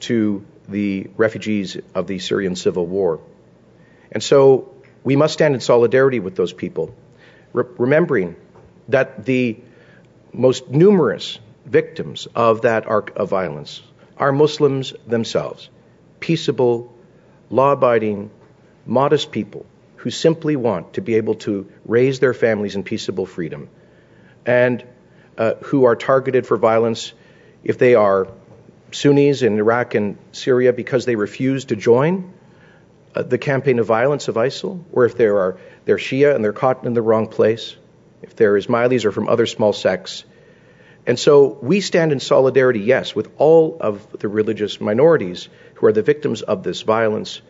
to 0.00 0.44
the 0.68 1.08
refugees 1.16 1.76
of 1.94 2.06
the 2.06 2.18
Syrian 2.18 2.56
civil 2.56 2.86
war. 2.86 3.20
And 4.12 4.22
so 4.22 4.74
we 5.02 5.16
must 5.16 5.34
stand 5.34 5.54
in 5.54 5.60
solidarity 5.60 6.20
with 6.20 6.36
those 6.36 6.52
people, 6.52 6.94
re- 7.52 7.64
remembering 7.78 8.36
that 8.88 9.24
the 9.24 9.58
most 10.32 10.68
numerous 10.68 11.38
victims 11.66 12.26
of 12.34 12.62
that 12.62 12.86
arc 12.86 13.16
of 13.16 13.28
violence 13.28 13.82
are 14.16 14.32
Muslims 14.32 14.92
themselves, 15.06 15.70
peaceable, 16.20 16.94
law 17.50 17.72
abiding, 17.72 18.30
modest 18.86 19.32
people 19.32 19.66
who 19.96 20.10
simply 20.10 20.56
want 20.56 20.94
to 20.94 21.02
be 21.02 21.16
able 21.16 21.34
to 21.34 21.70
raise 21.84 22.20
their 22.20 22.34
families 22.34 22.74
in 22.76 22.82
peaceable 22.82 23.26
freedom 23.26 23.68
and 24.46 24.84
uh, 25.36 25.54
who 25.64 25.84
are 25.84 25.96
targeted 25.96 26.46
for 26.46 26.56
violence 26.56 27.12
if 27.64 27.78
they 27.78 27.94
are 27.94 28.28
Sunnis 28.92 29.42
in 29.42 29.58
Iraq 29.58 29.94
and 29.94 30.16
Syria 30.32 30.72
because 30.72 31.04
they 31.04 31.16
refuse 31.16 31.66
to 31.66 31.76
join 31.76 32.32
uh, 33.14 33.22
the 33.22 33.38
campaign 33.38 33.78
of 33.78 33.86
violence 33.86 34.28
of 34.28 34.36
ISIL, 34.36 34.84
or 34.92 35.04
if 35.04 35.16
there 35.16 35.38
are 35.38 35.58
they're 35.84 35.96
Shia 35.96 36.34
and 36.34 36.44
they're 36.44 36.52
caught 36.52 36.84
in 36.84 36.94
the 36.94 37.02
wrong 37.02 37.26
place, 37.26 37.76
if 38.22 38.36
they're 38.36 38.54
Ismailis 38.54 39.04
or 39.04 39.12
from 39.12 39.28
other 39.28 39.46
small 39.46 39.72
sects. 39.72 40.24
And 41.06 41.18
so 41.18 41.58
we 41.62 41.80
stand 41.80 42.12
in 42.12 42.20
solidarity, 42.20 42.80
yes, 42.80 43.14
with 43.14 43.30
all 43.38 43.78
of 43.80 44.18
the 44.18 44.28
religious 44.28 44.80
minorities 44.80 45.48
who 45.80 45.86
are 45.86 45.92
the 45.92 46.02
victims 46.02 46.42
of 46.42 46.62
this 46.62 46.82
violence, 46.82 47.40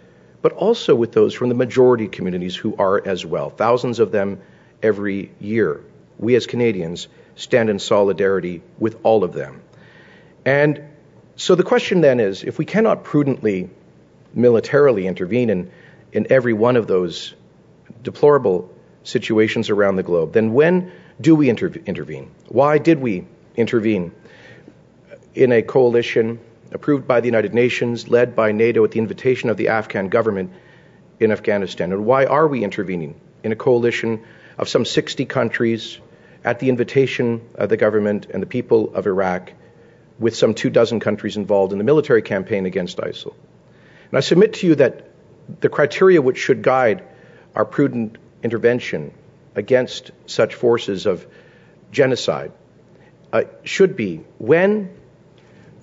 but 0.40 0.52
also 0.52 0.94
with 0.94 1.10
those 1.10 1.34
from 1.34 1.48
the 1.48 1.54
majority 1.54 2.06
communities 2.06 2.54
who 2.54 2.76
are 2.76 3.04
as 3.04 3.26
well, 3.26 3.50
thousands 3.50 3.98
of 3.98 4.12
them 4.12 4.40
every 4.84 5.32
year. 5.40 5.80
We 6.16 6.36
as 6.36 6.46
Canadians 6.46 7.08
stand 7.34 7.70
in 7.70 7.80
solidarity 7.80 8.62
with 8.78 9.00
all 9.02 9.24
of 9.24 9.32
them. 9.32 9.60
And 10.44 10.80
so 11.34 11.56
the 11.56 11.64
question 11.64 12.02
then 12.02 12.20
is 12.20 12.44
if 12.44 12.56
we 12.56 12.64
cannot 12.64 13.02
prudently 13.02 13.68
militarily 14.32 15.08
intervene 15.08 15.50
in, 15.50 15.70
in 16.12 16.28
every 16.30 16.52
one 16.52 16.76
of 16.76 16.86
those 16.86 17.34
deplorable 18.04 18.72
situations 19.02 19.70
around 19.70 19.96
the 19.96 20.04
globe, 20.04 20.34
then 20.34 20.54
when 20.54 20.92
do 21.20 21.34
we 21.34 21.48
inter- 21.48 21.72
intervene? 21.84 22.30
Why 22.48 22.78
did 22.78 23.00
we 23.00 23.26
intervene 23.56 24.12
in 25.34 25.50
a 25.50 25.62
coalition 25.62 26.38
approved 26.72 27.06
by 27.06 27.20
the 27.20 27.26
United 27.26 27.54
Nations, 27.54 28.08
led 28.08 28.36
by 28.36 28.52
NATO 28.52 28.84
at 28.84 28.90
the 28.90 28.98
invitation 28.98 29.50
of 29.50 29.56
the 29.56 29.68
Afghan 29.68 30.08
government 30.08 30.52
in 31.18 31.32
Afghanistan? 31.32 31.92
And 31.92 32.04
why 32.04 32.26
are 32.26 32.46
we 32.46 32.64
intervening 32.64 33.20
in 33.42 33.52
a 33.52 33.56
coalition 33.56 34.22
of 34.58 34.68
some 34.68 34.84
60 34.84 35.24
countries 35.26 35.98
at 36.44 36.58
the 36.58 36.68
invitation 36.68 37.42
of 37.54 37.68
the 37.68 37.76
government 37.76 38.26
and 38.32 38.42
the 38.42 38.46
people 38.46 38.94
of 38.94 39.06
Iraq, 39.06 39.52
with 40.18 40.36
some 40.36 40.54
two 40.54 40.70
dozen 40.70 41.00
countries 41.00 41.36
involved 41.36 41.72
in 41.72 41.78
the 41.78 41.84
military 41.84 42.22
campaign 42.22 42.66
against 42.66 42.98
ISIL? 42.98 43.34
And 44.10 44.18
I 44.18 44.20
submit 44.20 44.54
to 44.54 44.66
you 44.66 44.74
that 44.76 45.08
the 45.60 45.68
criteria 45.68 46.22
which 46.22 46.38
should 46.38 46.62
guide 46.62 47.02
our 47.54 47.64
prudent 47.64 48.18
intervention 48.42 49.12
against 49.54 50.10
such 50.26 50.54
forces 50.54 51.06
of 51.06 51.26
genocide 51.90 52.52
uh, 53.32 53.42
should 53.64 53.96
be 53.96 54.22
when 54.38 54.90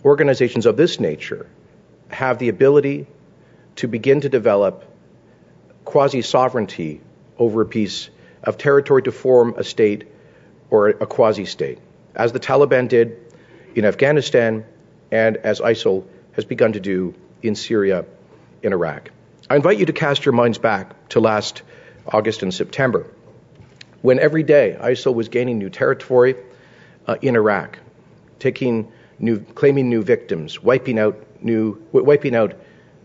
organizations 0.04 0.66
of 0.66 0.78
this 0.78 1.00
nature 1.00 1.48
have 2.10 2.40
the 2.40 2.50
ability 2.50 3.08
to 3.78 3.88
begin 3.88 4.22
to 4.22 4.30
develop 4.30 4.86
quasi 5.86 6.22
sovereignty 6.22 7.02
over 7.38 7.62
a 7.62 7.66
piece 7.66 8.10
of 8.44 8.58
territory 8.58 9.02
to 9.04 9.12
form 9.12 9.56
a 9.58 9.64
state 9.64 10.08
or 10.70 10.90
a 10.90 11.06
quasi 11.06 11.46
state, 11.46 11.80
as 12.16 12.32
the 12.32 12.40
Taliban 12.40 12.88
did 12.88 13.18
in 13.76 13.86
Afghanistan 13.86 14.66
and 15.12 15.38
as 15.38 15.60
ISIL 15.60 16.06
has 16.34 16.46
begun 16.46 16.74
to 16.74 16.80
do 16.80 17.14
in 17.42 17.56
Syria 17.56 18.06
in 18.62 18.74
Iraq. 18.74 19.12
I 19.50 19.56
invite 19.56 19.78
you 19.78 19.86
to 19.86 19.94
cast 19.94 20.26
your 20.26 20.34
minds 20.34 20.58
back 20.58 21.10
to 21.10 21.20
last 21.20 21.62
August 22.06 22.44
and 22.44 22.54
September, 22.54 23.08
when 24.02 24.20
every 24.20 24.44
day 24.44 24.78
ISIL 24.80 25.14
was 25.14 25.30
gaining 25.30 25.58
new 25.58 25.70
territory 25.70 26.36
uh, 27.06 27.16
in 27.22 27.36
Iraq, 27.36 27.80
taking 28.40 28.92
new, 29.20 29.40
claiming 29.40 29.90
new 29.90 30.04
victims, 30.04 30.62
wiping 30.62 31.00
out 31.00 31.18
new, 31.42 31.82
wiping 31.92 32.36
out 32.36 32.54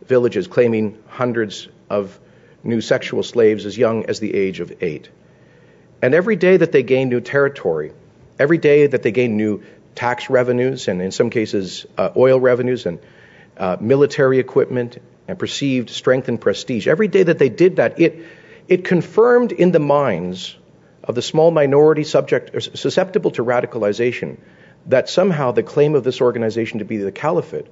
villages, 0.05 0.47
claiming 0.47 0.99
hundreds 1.09 1.69
of 1.89 2.19
new 2.65 2.81
sexual 2.81 3.23
slaves 3.23 3.67
as 3.67 3.77
young 3.77 4.07
as 4.07 4.21
the 4.21 4.35
age 4.35 4.61
of 4.61 4.73
eight. 4.83 5.09
And 6.01 6.15
every 6.15 6.37
day 6.37 6.57
that 6.57 6.73
they 6.73 6.83
gained 6.83 7.11
new 7.11 7.21
territory, 7.21 7.93
every 8.39 8.59
day 8.59 8.87
that 8.87 9.03
they 9.03 9.13
gained 9.13 9.37
new 9.37 9.63
tax 9.95 10.31
revenues, 10.31 10.89
and 10.89 11.01
in 11.01 11.13
some 11.13 11.31
cases 11.31 11.87
uh, 11.99 12.11
oil 12.17 12.41
revenues 12.41 12.87
and 12.87 12.99
uh, 13.57 13.77
military 13.81 14.39
equipment 14.39 14.99
and 15.29 15.39
perceived 15.39 15.91
strength 15.91 16.29
and 16.29 16.41
prestige. 16.41 16.89
Every 16.89 17.09
day 17.09 17.23
that 17.23 17.39
they 17.39 17.49
did 17.49 17.77
that, 17.77 18.01
it, 18.01 18.25
it 18.69 18.85
confirmed 18.85 19.53
in 19.53 19.71
the 19.71 19.79
minds 19.79 20.57
of 21.05 21.15
the 21.15 21.23
small 21.23 21.51
minority 21.51 22.05
subject 22.05 22.63
susceptible 22.77 23.31
to 23.33 23.45
radicalization 23.45 24.39
that 24.87 25.09
somehow 25.09 25.53
the 25.53 25.63
claim 25.63 25.95
of 25.95 26.05
this 26.05 26.21
organization 26.21 26.81
to 26.81 26.85
be 26.85 26.97
the 26.97 27.13
caliphate 27.13 27.67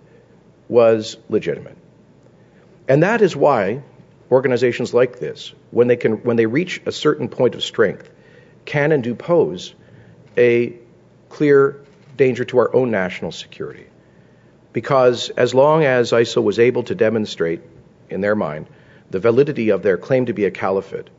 was 0.69 1.17
legitimate. 1.29 1.77
And 2.89 3.03
that 3.03 3.23
is 3.23 3.37
why 3.37 3.83
organizations 4.31 4.95
like 4.95 5.19
this, 5.19 5.53
when 5.71 5.89
they, 5.89 5.97
can, 5.97 6.23
when 6.23 6.37
they 6.37 6.47
reach 6.47 6.81
a 6.87 6.93
certain 6.93 7.29
point 7.29 7.55
of 7.55 7.63
strength, 7.63 8.09
can 8.65 8.93
and 8.93 9.03
do 9.03 9.15
pose 9.15 9.75
a 10.37 10.75
clear 11.29 11.81
danger 12.17 12.45
to 12.45 12.59
our 12.59 12.75
own 12.75 12.91
national 12.91 13.33
security. 13.33 13.87
Because 14.73 15.31
as 15.31 15.55
long 15.55 15.85
as 15.85 16.13
ISIL 16.13 16.45
was 16.45 16.59
able 16.59 16.85
to 16.85 16.95
demonstrate, 16.95 17.61
in 18.09 18.21
their 18.21 18.37
mind, 18.37 18.67
the 19.11 19.19
validity 19.19 19.71
of 19.71 19.83
their 19.83 19.97
claim 19.97 20.27
to 20.27 20.33
be 20.33 20.45
a 20.45 20.51
caliphate, 20.51 21.11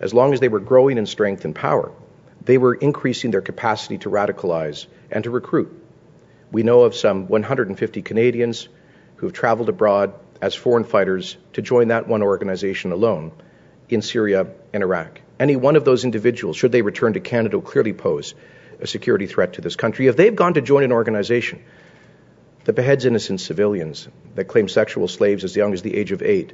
as 0.00 0.12
long 0.12 0.34
as 0.34 0.40
they 0.40 0.48
were 0.48 0.60
growing 0.60 0.98
in 0.98 1.06
strength 1.06 1.44
and 1.44 1.54
power, 1.54 1.92
they 2.44 2.58
were 2.58 2.74
increasing 2.74 3.30
their 3.30 3.40
capacity 3.40 3.98
to 3.98 4.10
radicalize 4.10 4.86
and 5.10 5.24
to 5.24 5.30
recruit. 5.30 5.70
We 6.52 6.62
know 6.62 6.82
of 6.82 6.94
some 6.94 7.28
150 7.28 8.02
Canadians 8.02 8.68
who 9.16 9.26
have 9.26 9.34
traveled 9.34 9.68
abroad 9.68 10.14
as 10.40 10.54
foreign 10.54 10.84
fighters 10.84 11.36
to 11.52 11.62
join 11.62 11.88
that 11.88 12.08
one 12.08 12.22
organization 12.22 12.92
alone 12.92 13.32
in 13.88 14.02
Syria 14.02 14.46
and 14.72 14.82
Iraq. 14.82 15.20
Any 15.38 15.56
one 15.56 15.76
of 15.76 15.84
those 15.84 16.04
individuals, 16.04 16.56
should 16.56 16.72
they 16.72 16.82
return 16.82 17.12
to 17.14 17.20
Canada, 17.20 17.58
will 17.58 17.66
clearly 17.66 17.92
pose 17.92 18.34
a 18.80 18.86
security 18.86 19.26
threat 19.26 19.54
to 19.54 19.60
this 19.60 19.76
country. 19.76 20.06
If 20.06 20.16
they've 20.16 20.34
gone 20.34 20.54
to 20.54 20.60
join 20.60 20.84
an 20.84 20.92
organization 20.92 21.62
that 22.64 22.74
beheads 22.74 23.04
innocent 23.04 23.40
civilians, 23.40 24.08
that 24.34 24.44
claims 24.44 24.72
sexual 24.72 25.08
slaves 25.08 25.44
as 25.44 25.56
young 25.56 25.72
as 25.72 25.82
the 25.82 25.96
age 25.96 26.12
of 26.12 26.22
eight. 26.22 26.52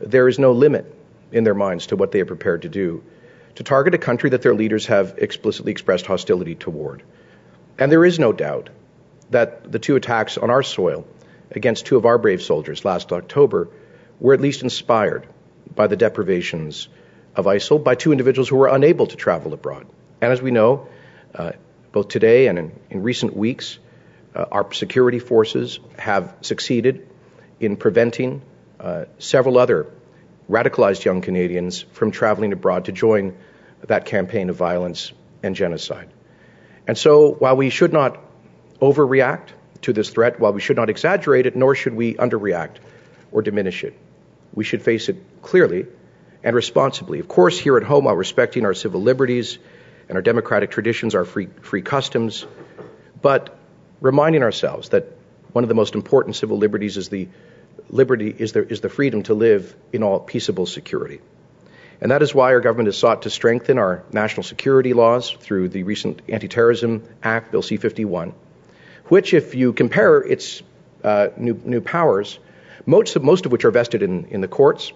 There 0.00 0.28
is 0.28 0.38
no 0.38 0.52
limit 0.52 0.92
in 1.30 1.44
their 1.44 1.54
minds 1.54 1.86
to 1.88 1.96
what 1.96 2.12
they 2.12 2.20
are 2.20 2.26
prepared 2.26 2.62
to 2.62 2.68
do 2.68 3.02
to 3.56 3.62
target 3.62 3.94
a 3.94 3.98
country 3.98 4.30
that 4.30 4.42
their 4.42 4.54
leaders 4.54 4.86
have 4.86 5.14
explicitly 5.18 5.72
expressed 5.72 6.06
hostility 6.06 6.54
toward. 6.54 7.02
And 7.82 7.90
there 7.90 8.04
is 8.04 8.20
no 8.20 8.32
doubt 8.32 8.70
that 9.30 9.72
the 9.72 9.80
two 9.80 9.96
attacks 9.96 10.38
on 10.38 10.50
our 10.50 10.62
soil 10.62 11.04
against 11.50 11.84
two 11.84 11.96
of 11.96 12.06
our 12.06 12.16
brave 12.16 12.40
soldiers 12.40 12.84
last 12.84 13.12
October 13.12 13.70
were 14.20 14.34
at 14.34 14.40
least 14.40 14.62
inspired 14.62 15.26
by 15.74 15.88
the 15.88 15.96
deprivations 15.96 16.86
of 17.34 17.46
ISIL 17.46 17.82
by 17.82 17.96
two 17.96 18.12
individuals 18.12 18.48
who 18.48 18.54
were 18.54 18.68
unable 18.68 19.08
to 19.08 19.16
travel 19.16 19.52
abroad. 19.52 19.88
And 20.20 20.32
as 20.32 20.40
we 20.40 20.52
know, 20.52 20.86
uh, 21.34 21.54
both 21.90 22.06
today 22.06 22.46
and 22.46 22.56
in, 22.56 22.72
in 22.88 23.02
recent 23.02 23.36
weeks, 23.36 23.80
uh, 24.32 24.44
our 24.52 24.72
security 24.72 25.18
forces 25.18 25.80
have 25.98 26.36
succeeded 26.40 27.08
in 27.58 27.76
preventing 27.76 28.42
uh, 28.78 29.06
several 29.18 29.58
other 29.58 29.88
radicalized 30.48 31.04
young 31.04 31.20
Canadians 31.20 31.82
from 31.82 32.12
traveling 32.12 32.52
abroad 32.52 32.84
to 32.84 32.92
join 32.92 33.36
that 33.88 34.04
campaign 34.04 34.50
of 34.50 34.54
violence 34.54 35.10
and 35.42 35.56
genocide. 35.56 36.08
And 36.86 36.98
so, 36.98 37.32
while 37.32 37.56
we 37.56 37.70
should 37.70 37.92
not 37.92 38.18
overreact 38.80 39.48
to 39.82 39.92
this 39.92 40.10
threat, 40.10 40.40
while 40.40 40.52
we 40.52 40.60
should 40.60 40.76
not 40.76 40.90
exaggerate 40.90 41.46
it, 41.46 41.56
nor 41.56 41.74
should 41.74 41.94
we 41.94 42.14
underreact 42.14 42.76
or 43.30 43.42
diminish 43.42 43.84
it, 43.84 43.94
we 44.54 44.64
should 44.64 44.82
face 44.82 45.08
it 45.08 45.16
clearly 45.42 45.86
and 46.42 46.56
responsibly. 46.56 47.20
Of 47.20 47.28
course, 47.28 47.58
here 47.58 47.76
at 47.76 47.82
home, 47.84 48.04
while 48.04 48.16
respecting 48.16 48.64
our 48.64 48.74
civil 48.74 49.00
liberties 49.00 49.58
and 50.08 50.16
our 50.16 50.22
democratic 50.22 50.70
traditions, 50.70 51.14
our 51.14 51.24
free, 51.24 51.48
free 51.62 51.82
customs, 51.82 52.46
but 53.20 53.56
reminding 54.00 54.42
ourselves 54.42 54.90
that 54.90 55.06
one 55.52 55.64
of 55.64 55.68
the 55.68 55.74
most 55.74 55.94
important 55.94 56.34
civil 56.36 56.58
liberties 56.58 56.96
is 56.96 57.08
the 57.08 57.28
liberty 57.88 58.34
is 58.36 58.52
the, 58.52 58.66
is 58.66 58.80
the 58.80 58.88
freedom 58.88 59.22
to 59.24 59.34
live 59.34 59.74
in 59.92 60.02
all 60.02 60.18
peaceable 60.18 60.66
security. 60.66 61.20
And 62.02 62.10
that 62.10 62.20
is 62.20 62.34
why 62.34 62.52
our 62.52 62.60
government 62.60 62.88
has 62.88 62.98
sought 62.98 63.22
to 63.22 63.30
strengthen 63.30 63.78
our 63.78 64.02
national 64.12 64.42
security 64.42 64.92
laws 64.92 65.30
through 65.30 65.68
the 65.68 65.84
recent 65.84 66.20
Anti 66.28 66.48
Terrorism 66.48 67.04
Act, 67.22 67.52
Bill 67.52 67.62
C 67.62 67.76
51, 67.76 68.34
which, 69.04 69.32
if 69.32 69.54
you 69.54 69.72
compare 69.72 70.18
its 70.18 70.64
uh, 71.04 71.28
new, 71.36 71.54
new 71.64 71.80
powers, 71.80 72.40
most 72.86 73.14
of, 73.14 73.22
most 73.22 73.46
of 73.46 73.52
which 73.52 73.64
are 73.64 73.70
vested 73.70 74.02
in, 74.02 74.24
in 74.26 74.40
the 74.40 74.48
courts, 74.48 74.92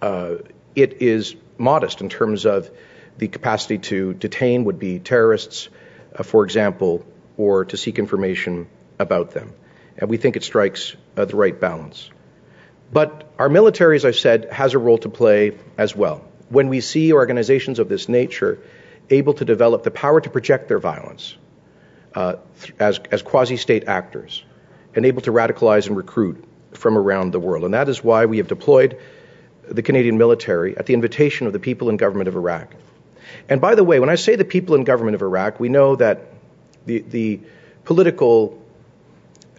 uh, 0.00 0.38
it 0.74 1.02
is 1.02 1.36
modest 1.56 2.00
in 2.00 2.08
terms 2.08 2.46
of 2.46 2.68
the 3.18 3.28
capacity 3.28 3.78
to 3.78 4.12
detain 4.12 4.64
would 4.64 4.80
be 4.80 4.98
terrorists, 4.98 5.68
uh, 6.16 6.24
for 6.24 6.42
example, 6.42 7.06
or 7.36 7.64
to 7.66 7.76
seek 7.76 8.00
information 8.00 8.66
about 8.98 9.30
them. 9.30 9.52
And 9.96 10.10
we 10.10 10.16
think 10.16 10.34
it 10.34 10.42
strikes 10.42 10.96
uh, 11.16 11.26
the 11.26 11.36
right 11.36 11.60
balance. 11.60 12.10
But 12.92 13.32
our 13.38 13.48
military, 13.48 13.96
as 13.96 14.04
I've 14.04 14.16
said, 14.16 14.52
has 14.52 14.74
a 14.74 14.78
role 14.78 14.98
to 14.98 15.08
play 15.08 15.56
as 15.78 15.96
well. 15.96 16.24
When 16.50 16.68
we 16.68 16.80
see 16.80 17.12
organizations 17.12 17.78
of 17.78 17.88
this 17.88 18.08
nature 18.08 18.58
able 19.08 19.34
to 19.34 19.44
develop 19.44 19.82
the 19.82 19.90
power 19.90 20.20
to 20.20 20.30
project 20.30 20.68
their 20.68 20.78
violence 20.78 21.36
uh, 22.14 22.36
as, 22.78 23.00
as 23.10 23.22
quasi 23.22 23.56
state 23.56 23.84
actors 23.88 24.44
and 24.94 25.06
able 25.06 25.22
to 25.22 25.32
radicalize 25.32 25.86
and 25.86 25.96
recruit 25.96 26.44
from 26.72 26.98
around 26.98 27.32
the 27.32 27.40
world. 27.40 27.64
And 27.64 27.74
that 27.74 27.88
is 27.88 28.04
why 28.04 28.26
we 28.26 28.36
have 28.38 28.48
deployed 28.48 28.98
the 29.66 29.82
Canadian 29.82 30.18
military 30.18 30.76
at 30.76 30.86
the 30.86 30.94
invitation 30.94 31.46
of 31.46 31.52
the 31.52 31.58
people 31.58 31.88
and 31.88 31.98
government 31.98 32.28
of 32.28 32.36
Iraq. 32.36 32.74
And 33.48 33.60
by 33.60 33.74
the 33.74 33.84
way, 33.84 34.00
when 34.00 34.10
I 34.10 34.16
say 34.16 34.36
the 34.36 34.44
people 34.44 34.74
and 34.74 34.84
government 34.84 35.14
of 35.14 35.22
Iraq, 35.22 35.60
we 35.60 35.68
know 35.68 35.96
that 35.96 36.28
the, 36.84 36.98
the 37.00 37.40
political 37.84 38.62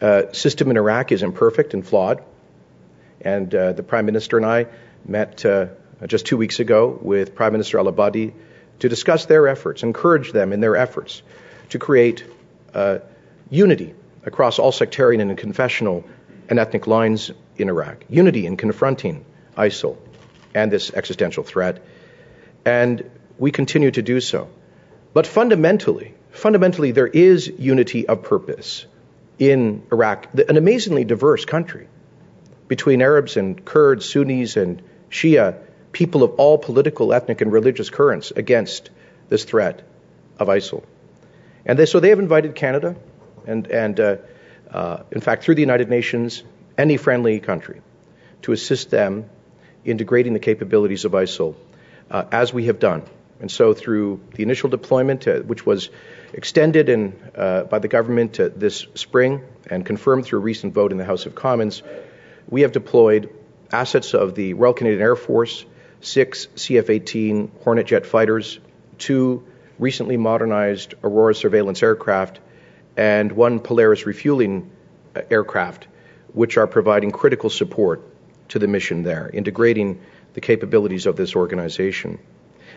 uh, 0.02 0.32
system 0.34 0.70
in 0.70 0.78
Iraq 0.78 1.12
is 1.12 1.24
imperfect 1.24 1.74
and 1.74 1.86
flawed. 1.86 2.24
And 3.24 3.54
uh, 3.54 3.74
the 3.74 3.84
Prime 3.84 4.06
Minister 4.06 4.38
and 4.38 4.46
I 4.46 4.68
met 5.06 5.46
uh, 5.46 5.68
just 6.08 6.26
two 6.26 6.38
weeks 6.38 6.60
ago 6.60 6.98
with 7.02 7.36
Prime 7.36 7.52
Minister 7.52 7.80
Al 7.80 7.92
Abadi 7.92 8.34
to 8.80 8.90
discuss 8.90 9.26
their 9.26 9.48
efforts, 9.48 9.84
encourage 9.84 10.32
them 10.32 10.52
in 10.54 10.60
their 10.60 10.76
efforts 10.76 11.22
to 11.70 11.80
create 11.80 12.26
uh, 12.74 13.00
unity 13.50 13.94
across 14.26 14.60
all 14.60 14.72
sectarian 14.72 15.22
and 15.22 15.38
confessional 15.38 16.04
and 16.50 16.60
ethnic 16.60 16.88
lines 16.88 17.32
in 17.58 17.70
Iraq, 17.70 18.04
unity 18.10 18.46
in 18.46 18.58
confronting 18.58 19.26
ISIL 19.58 19.98
and 20.54 20.72
this 20.72 20.94
existential 20.94 21.44
threat. 21.44 21.84
And 22.66 23.10
we 23.38 23.52
continue 23.52 23.92
to 23.92 24.02
do 24.02 24.20
so. 24.20 24.50
But 25.14 25.28
fundamentally, 25.28 26.14
fundamentally, 26.32 26.92
there 26.92 27.08
is 27.08 27.48
unity 27.48 28.08
of 28.08 28.24
purpose 28.24 28.86
in 29.40 29.84
Iraq, 29.92 30.28
an 30.50 30.58
amazingly 30.58 31.06
diverse 31.06 31.46
country 31.46 31.88
between 32.68 33.02
Arabs 33.02 33.38
and 33.38 33.64
Kurds, 33.64 34.10
Sunnis 34.10 34.58
and 34.58 34.82
Shia, 35.10 35.58
people 35.92 36.24
of 36.24 36.32
all 36.36 36.58
political, 36.58 37.14
ethnic, 37.14 37.42
and 37.42 37.52
religious 37.52 37.90
currents 37.90 38.32
against 38.32 38.90
this 39.30 39.44
threat 39.44 39.82
of 40.40 40.48
ISIL. 40.48 40.84
And 41.66 41.78
they, 41.80 41.86
so 41.86 42.00
they 42.00 42.10
have 42.10 42.20
invited 42.20 42.56
Canada, 42.56 42.96
and, 43.46 43.68
and 43.68 44.00
uh, 44.00 44.18
uh, 44.72 45.04
in 45.12 45.22
fact, 45.22 45.44
through 45.44 45.56
the 45.56 45.62
United 45.62 45.90
Nations, 45.90 46.44
any 46.78 46.98
friendly 46.98 47.40
country, 47.40 47.82
to 48.42 48.52
assist 48.52 48.90
them 48.90 49.30
in 49.86 49.98
degrading 49.98 50.34
the 50.34 50.40
capabilities 50.40 51.06
of 51.06 51.12
ISIL, 51.12 51.56
uh, 52.10 52.26
as 52.32 52.54
we 52.54 52.66
have 52.66 52.80
done. 52.80 53.04
And 53.40 53.52
so, 53.52 53.74
through 53.74 54.22
the 54.34 54.44
initial 54.44 54.70
deployment, 54.70 55.28
uh, 55.28 55.40
which 55.40 55.66
was 55.66 55.90
extended 56.34 56.90
in, 56.90 57.14
uh, 57.36 57.64
by 57.64 57.80
the 57.80 57.88
government 57.88 58.40
uh, 58.40 58.50
this 58.56 58.88
spring 58.96 59.42
and 59.70 59.86
confirmed 59.86 60.26
through 60.26 60.40
a 60.40 60.42
recent 60.42 60.74
vote 60.74 60.92
in 60.92 60.98
the 60.98 61.06
House 61.06 61.26
of 61.26 61.36
Commons, 61.36 61.84
we 62.50 62.62
have 62.62 62.72
deployed 62.72 63.34
assets 63.72 64.14
of 64.14 64.36
the 64.36 64.54
Royal 64.54 64.74
Canadian 64.74 65.02
Air 65.02 65.16
Force, 65.16 65.66
six 66.02 66.48
CF 66.56 66.90
18 66.90 67.52
Hornet 67.64 67.88
jet 67.88 68.06
fighters, 68.06 68.60
two 68.98 69.46
recently 69.80 70.18
modernized 70.18 70.94
Aurora 71.04 71.34
surveillance 71.34 71.82
aircraft, 71.82 72.40
and 72.96 73.32
one 73.32 73.60
Polaris 73.60 74.06
refueling 74.06 74.72
uh, 75.16 75.22
aircraft, 75.32 75.88
which 76.34 76.58
are 76.58 76.68
providing 76.68 77.12
critical 77.12 77.50
support 77.50 78.04
to 78.50 78.60
the 78.60 78.68
mission 78.68 79.04
there, 79.04 79.30
integrating 79.34 80.02
the 80.34 80.42
capabilities 80.42 81.06
of 81.06 81.16
this 81.16 81.36
organization. 81.36 82.20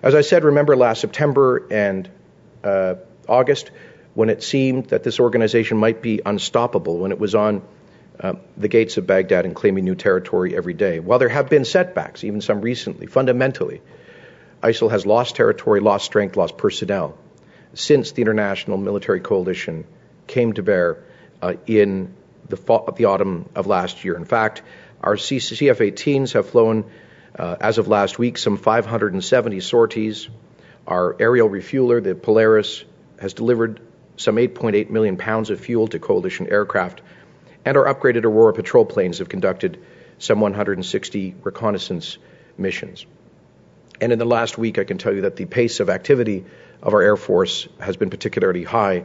As 0.03 0.15
I 0.15 0.21
said, 0.21 0.45
remember 0.45 0.77
last 0.77 1.01
September 1.01 1.67
and 1.71 2.09
uh, 2.63 2.95
August 3.29 3.71
when 4.15 4.31
it 4.31 4.43
seemed 4.43 4.87
that 4.87 5.03
this 5.03 5.21
organization 5.21 5.77
might 5.77 6.01
be 6.01 6.23
unstoppable, 6.25 6.99
when 6.99 7.13
it 7.13 7.19
was 7.19 7.35
on 7.35 7.63
uh, 8.21 8.35
the 8.57 8.69
gates 8.69 8.97
of 8.97 9.07
Baghdad 9.07 9.45
and 9.45 9.55
claiming 9.55 9.85
new 9.85 9.95
territory 9.95 10.57
every 10.57 10.75
day. 10.75 11.01
While 11.01 11.19
there 11.19 11.29
have 11.29 11.49
been 11.49 11.65
setbacks, 11.65 12.25
even 12.25 12.41
some 12.41 12.61
recently, 12.61 13.07
fundamentally, 13.07 13.83
ISIL 14.63 14.91
has 14.91 15.07
lost 15.07 15.37
territory, 15.37 15.81
lost 15.81 16.05
strength, 16.05 16.37
lost 16.37 16.57
personnel 16.57 17.19
since 17.75 18.13
the 18.13 18.23
international 18.23 18.79
military 18.79 19.21
coalition 19.21 19.85
came 20.27 20.55
to 20.55 20.63
bear 20.63 21.05
uh, 21.43 21.55
in 21.67 22.15
the, 22.49 22.57
fall, 22.57 22.91
the 22.97 23.05
autumn 23.05 23.49
of 23.55 23.67
last 23.67 24.05
year. 24.05 24.17
In 24.17 24.25
fact, 24.25 24.63
our 25.03 25.17
CF 25.17 25.77
18s 25.77 26.33
have 26.33 26.49
flown, 26.49 26.91
uh, 27.39 27.57
as 27.61 27.79
of 27.79 27.87
last 27.87 28.19
week, 28.19 28.39
some 28.39 28.57
570 28.57 29.61
sorties. 29.61 30.29
Our 30.87 31.17
aerial 31.21 31.49
refueler, 31.49 32.01
the 32.01 32.15
Polaris, 32.15 32.85
has 33.21 33.35
delivered 33.35 33.81
some 34.17 34.37
8.8 34.37 34.89
million 34.89 35.17
pounds 35.17 35.51
of 35.51 35.61
fuel 35.61 35.89
to 35.89 35.99
coalition 35.99 36.49
aircraft, 36.49 37.03
and 37.67 37.77
our 37.77 37.93
upgraded 37.93 38.25
Aurora 38.25 38.55
patrol 38.55 38.87
planes 38.87 39.19
have 39.19 39.29
conducted 39.29 39.83
some 40.19 40.41
160 40.41 41.35
reconnaissance 41.43 42.17
missions. 42.57 43.05
And 44.01 44.13
in 44.13 44.19
the 44.19 44.25
last 44.25 44.57
week, 44.57 44.79
I 44.79 44.85
can 44.85 44.99
tell 44.99 45.13
you 45.13 45.23
that 45.23 45.37
the 45.37 45.47
pace 45.47 45.81
of 45.81 45.91
activity 45.91 46.45
of 46.81 46.95
our 46.95 47.03
Air 47.03 47.17
Force 47.17 47.67
has 47.81 47.97
been 47.97 48.09
particularly 48.09 48.63
high 48.63 49.05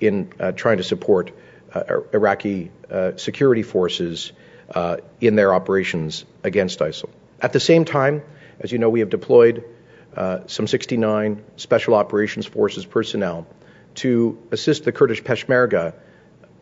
in 0.00 0.32
uh, 0.40 0.52
trying 0.52 0.78
to 0.78 0.82
support 0.82 1.30
uh, 1.72 2.00
Iraqi 2.12 2.72
uh, 2.90 3.12
security 3.16 3.62
forces 3.62 4.32
uh, 4.74 4.96
in 5.20 5.36
their 5.36 5.54
operations 5.54 6.24
against 6.42 6.80
ISIL. 6.80 7.10
At 7.40 7.52
the 7.52 7.60
same 7.60 7.84
time, 7.84 8.22
as 8.58 8.72
you 8.72 8.78
know, 8.78 8.90
we 8.90 9.00
have 9.00 9.10
deployed 9.10 9.64
uh, 10.16 10.40
some 10.46 10.66
69 10.66 11.44
Special 11.56 11.94
Operations 11.94 12.44
Forces 12.44 12.84
personnel 12.84 13.46
to 13.96 14.38
assist 14.50 14.84
the 14.84 14.90
Kurdish 14.90 15.22
Peshmerga 15.22 15.94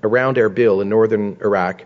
around 0.03 0.37
Erbil 0.37 0.83
in 0.83 0.89
northern 0.89 1.39
Iraq 1.41 1.85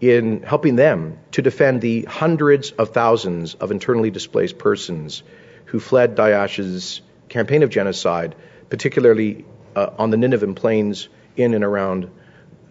in 0.00 0.42
helping 0.42 0.76
them 0.76 1.18
to 1.30 1.42
defend 1.42 1.80
the 1.80 2.02
hundreds 2.02 2.72
of 2.72 2.90
thousands 2.90 3.54
of 3.54 3.70
internally 3.70 4.10
displaced 4.10 4.58
persons 4.58 5.22
who 5.66 5.78
fled 5.78 6.16
Daesh's 6.16 7.00
campaign 7.28 7.62
of 7.62 7.70
genocide, 7.70 8.34
particularly 8.68 9.44
uh, 9.76 9.90
on 9.98 10.10
the 10.10 10.16
Nineveh 10.16 10.52
plains 10.54 11.08
in 11.36 11.54
and 11.54 11.64
around 11.64 12.10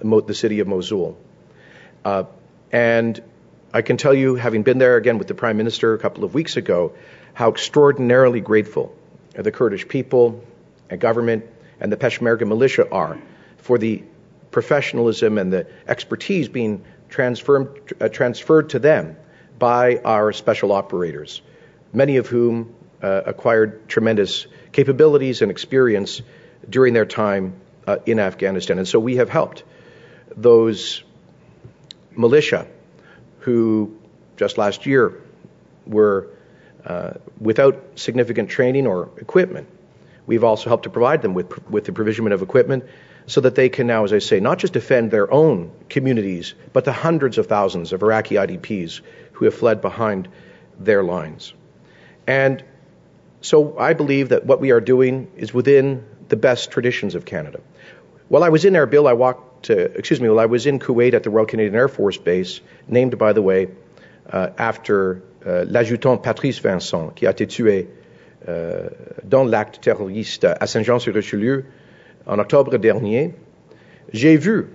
the 0.01 0.33
city 0.33 0.59
of 0.59 0.67
Mosul. 0.67 1.17
Uh, 2.03 2.23
and 2.71 3.21
I 3.73 3.81
can 3.81 3.97
tell 3.97 4.13
you, 4.13 4.35
having 4.35 4.63
been 4.63 4.77
there 4.77 4.97
again 4.97 5.17
with 5.17 5.27
the 5.27 5.33
Prime 5.33 5.57
Minister 5.57 5.93
a 5.93 5.99
couple 5.99 6.23
of 6.23 6.33
weeks 6.33 6.57
ago, 6.57 6.93
how 7.33 7.49
extraordinarily 7.49 8.41
grateful 8.41 8.93
the 9.33 9.51
Kurdish 9.51 9.87
people 9.87 10.43
and 10.89 10.99
government 10.99 11.45
and 11.79 11.91
the 11.91 11.97
Peshmerga 11.97 12.45
militia 12.45 12.89
are 12.91 13.17
for 13.57 13.77
the 13.77 14.03
professionalism 14.51 15.37
and 15.37 15.51
the 15.51 15.67
expertise 15.87 16.49
being 16.49 16.83
transferred, 17.09 17.93
uh, 17.99 18.09
transferred 18.09 18.69
to 18.69 18.79
them 18.79 19.15
by 19.57 19.97
our 19.97 20.33
special 20.33 20.71
operators, 20.71 21.41
many 21.93 22.17
of 22.17 22.27
whom 22.27 22.75
uh, 23.01 23.21
acquired 23.25 23.87
tremendous 23.87 24.47
capabilities 24.71 25.41
and 25.41 25.51
experience 25.51 26.21
during 26.69 26.93
their 26.93 27.05
time 27.05 27.53
uh, 27.87 27.97
in 28.05 28.19
Afghanistan. 28.19 28.77
And 28.77 28.87
so 28.87 28.99
we 28.99 29.17
have 29.17 29.29
helped 29.29 29.63
those 30.35 31.03
militia 32.15 32.67
who 33.39 33.97
just 34.37 34.57
last 34.57 34.85
year 34.85 35.21
were 35.85 36.27
uh, 36.85 37.13
without 37.39 37.83
significant 37.95 38.49
training 38.49 38.87
or 38.87 39.09
equipment. 39.17 39.67
We've 40.25 40.43
also 40.43 40.69
helped 40.69 40.83
to 40.83 40.89
provide 40.89 41.21
them 41.21 41.33
with, 41.33 41.69
with 41.69 41.85
the 41.85 41.91
provision 41.91 42.31
of 42.31 42.41
equipment 42.41 42.85
so 43.27 43.41
that 43.41 43.55
they 43.55 43.69
can 43.69 43.87
now, 43.87 44.03
as 44.03 44.13
I 44.13 44.19
say, 44.19 44.39
not 44.39 44.57
just 44.57 44.73
defend 44.73 45.11
their 45.11 45.31
own 45.31 45.71
communities, 45.89 46.53
but 46.73 46.85
the 46.85 46.91
hundreds 46.91 47.37
of 47.37 47.47
thousands 47.47 47.93
of 47.93 48.01
Iraqi 48.01 48.35
IDPs 48.35 49.01
who 49.33 49.45
have 49.45 49.53
fled 49.53 49.81
behind 49.81 50.27
their 50.79 51.03
lines. 51.03 51.53
And 52.27 52.63
so 53.41 53.77
I 53.77 53.93
believe 53.93 54.29
that 54.29 54.45
what 54.45 54.59
we 54.59 54.71
are 54.71 54.81
doing 54.81 55.31
is 55.35 55.53
within 55.53 56.05
the 56.29 56.35
best 56.35 56.71
traditions 56.71 57.15
of 57.15 57.25
Canada. 57.25 57.59
While 58.27 58.43
I 58.43 58.49
was 58.49 58.65
in 58.65 58.73
Erbil, 58.73 59.09
I 59.09 59.13
walked, 59.13 59.65
to, 59.65 59.97
excuse 59.97 60.21
me, 60.21 60.29
while 60.29 60.39
I 60.39 60.45
was 60.45 60.65
in 60.65 60.79
Kuwait 60.79 61.13
at 61.13 61.23
the 61.23 61.29
Royal 61.29 61.45
Canadian 61.45 61.75
Air 61.75 61.87
Force 61.87 62.17
Base, 62.17 62.61
named, 62.87 63.17
by 63.17 63.33
the 63.33 63.41
way, 63.41 63.69
uh, 64.31 64.49
after 64.57 65.23
uh, 65.45 65.65
l'adjudant 65.67 66.21
Patrice 66.23 66.59
Vincent, 66.59 67.15
qui 67.15 67.25
a 67.25 67.31
été 67.31 67.47
tué 67.47 67.87
euh, 68.47 68.89
dans 69.27 69.43
l'acte 69.43 69.81
terroriste 69.81 70.45
à 70.45 70.65
Saint-Jean-sur-Richelieu 70.65 71.65
en 72.25 72.39
octobre 72.39 72.77
dernier, 72.77 73.33
j'ai 74.13 74.37
vu 74.37 74.67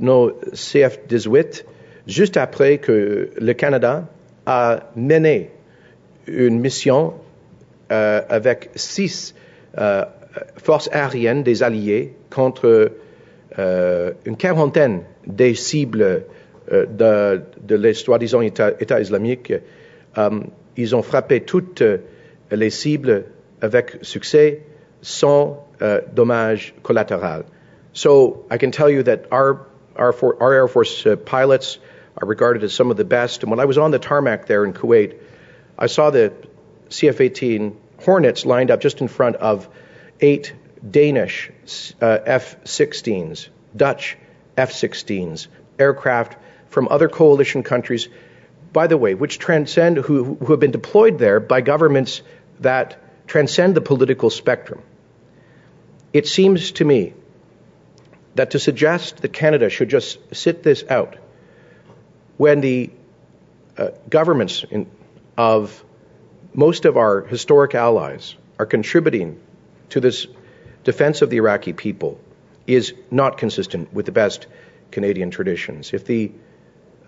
nos 0.00 0.30
CF-18 0.52 1.64
juste 2.06 2.36
après 2.36 2.78
que 2.78 3.30
le 3.38 3.52
Canada 3.52 4.08
a 4.46 4.90
mené 4.96 5.50
une 6.26 6.60
mission 6.60 7.14
euh, 7.92 8.22
avec 8.28 8.70
six 8.74 9.34
euh, 9.78 10.04
forces 10.56 10.88
aériennes 10.92 11.42
des 11.42 11.62
Alliés 11.62 12.14
contre 12.30 12.92
euh, 13.58 14.12
une 14.24 14.36
quarantaine 14.36 15.02
des 15.26 15.54
cibles 15.54 16.24
euh, 16.72 16.86
de, 16.86 17.42
de 17.66 17.74
les 17.76 17.94
soi-disant 17.94 18.40
État, 18.42 19.00
islamique. 19.00 19.52
Um, 20.16 20.48
ils 20.76 20.94
ont 20.94 21.02
frappé 21.02 21.40
toutes 21.40 21.82
les 22.50 22.70
cibles 22.70 23.24
avec 23.60 23.98
succès 24.02 24.62
sans 25.02 25.67
uh, 25.80 26.00
dommage 26.12 26.74
collatéral. 26.82 27.46
So 27.92 28.46
I 28.50 28.58
can 28.58 28.70
tell 28.70 28.90
you 28.90 29.02
that 29.04 29.26
our 29.32 29.66
our, 29.98 30.12
for, 30.12 30.40
our 30.42 30.52
Air 30.52 30.68
Force 30.68 31.04
uh, 31.04 31.16
pilots 31.16 31.78
are 32.16 32.26
regarded 32.26 32.64
as 32.64 32.72
some 32.72 32.90
of 32.90 32.96
the 32.96 33.04
best. 33.04 33.42
And 33.42 33.50
when 33.50 33.60
I 33.60 33.64
was 33.64 33.78
on 33.78 33.90
the 33.90 33.98
tarmac 33.98 34.46
there 34.46 34.64
in 34.64 34.72
Kuwait, 34.72 35.18
I 35.78 35.86
saw 35.86 36.10
the 36.10 36.32
CF-18 36.88 37.76
Hornets 38.04 38.46
lined 38.46 38.70
up 38.70 38.80
just 38.80 39.00
in 39.00 39.08
front 39.08 39.36
of 39.36 39.68
eight 40.20 40.52
Danish 40.88 41.50
uh, 42.00 42.18
F-16s, 42.24 43.48
Dutch 43.76 44.16
F-16s, 44.56 45.48
aircraft 45.78 46.36
from 46.68 46.88
other 46.88 47.08
coalition 47.08 47.62
countries, 47.62 48.08
by 48.72 48.86
the 48.86 48.96
way, 48.96 49.14
which 49.14 49.38
transcend, 49.38 49.96
who, 49.96 50.36
who 50.36 50.52
have 50.52 50.60
been 50.60 50.70
deployed 50.70 51.18
there 51.18 51.40
by 51.40 51.60
governments 51.60 52.22
that 52.60 53.02
transcend 53.26 53.74
the 53.74 53.80
political 53.80 54.30
spectrum. 54.30 54.82
It 56.12 56.26
seems 56.26 56.72
to 56.72 56.84
me 56.84 57.14
that 58.34 58.52
to 58.52 58.58
suggest 58.58 59.18
that 59.18 59.32
Canada 59.32 59.68
should 59.68 59.88
just 59.88 60.18
sit 60.34 60.62
this 60.62 60.84
out 60.88 61.16
when 62.36 62.60
the 62.60 62.90
uh, 63.76 63.88
governments 64.08 64.64
in, 64.70 64.86
of 65.36 65.84
most 66.54 66.84
of 66.84 66.96
our 66.96 67.22
historic 67.22 67.74
allies 67.74 68.36
are 68.58 68.66
contributing 68.66 69.40
to 69.90 70.00
this 70.00 70.26
defense 70.84 71.22
of 71.22 71.30
the 71.30 71.36
Iraqi 71.36 71.72
people 71.72 72.20
is 72.66 72.94
not 73.10 73.38
consistent 73.38 73.92
with 73.92 74.06
the 74.06 74.12
best 74.12 74.46
Canadian 74.90 75.30
traditions. 75.30 75.92
If 75.92 76.04
the 76.04 76.32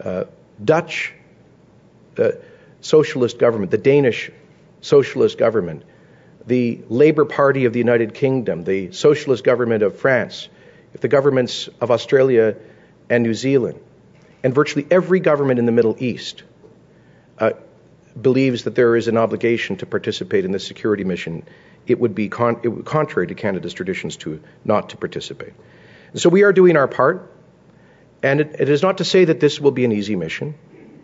uh, 0.02 0.24
Dutch 0.62 1.12
uh, 2.18 2.32
socialist 2.80 3.38
government, 3.38 3.70
the 3.70 3.78
Danish 3.78 4.30
socialist 4.80 5.38
government, 5.38 5.84
the 6.46 6.80
Labour 6.88 7.24
Party 7.24 7.64
of 7.64 7.72
the 7.72 7.78
United 7.78 8.14
Kingdom, 8.14 8.64
the 8.64 8.92
socialist 8.92 9.44
government 9.44 9.82
of 9.82 9.98
France, 9.98 10.48
if 10.94 11.00
the 11.00 11.08
governments 11.08 11.68
of 11.80 11.90
Australia 11.90 12.56
and 13.08 13.22
New 13.22 13.34
Zealand, 13.34 13.78
and 14.42 14.54
virtually 14.54 14.86
every 14.90 15.20
government 15.20 15.58
in 15.58 15.66
the 15.66 15.72
Middle 15.72 15.96
East 15.98 16.42
uh, 17.38 17.52
believes 18.20 18.64
that 18.64 18.74
there 18.74 18.96
is 18.96 19.08
an 19.08 19.16
obligation 19.16 19.76
to 19.76 19.86
participate 19.86 20.44
in 20.44 20.52
this 20.52 20.66
security 20.66 21.04
mission, 21.04 21.44
it 21.86 21.98
would 21.98 22.14
be 22.14 22.28
con- 22.28 22.60
it 22.62 22.68
would, 22.68 22.84
contrary 22.84 23.26
to 23.26 23.34
Canada's 23.34 23.74
traditions 23.74 24.16
to 24.18 24.40
not 24.64 24.90
to 24.90 24.96
participate. 24.96 25.52
So 26.14 26.28
we 26.28 26.42
are 26.42 26.52
doing 26.52 26.76
our 26.76 26.88
part, 26.88 27.30
and 28.22 28.40
it, 28.40 28.56
it 28.58 28.68
is 28.68 28.82
not 28.82 28.98
to 28.98 29.04
say 29.04 29.26
that 29.26 29.40
this 29.40 29.60
will 29.60 29.70
be 29.70 29.84
an 29.84 29.92
easy 29.92 30.16
mission. 30.16 30.54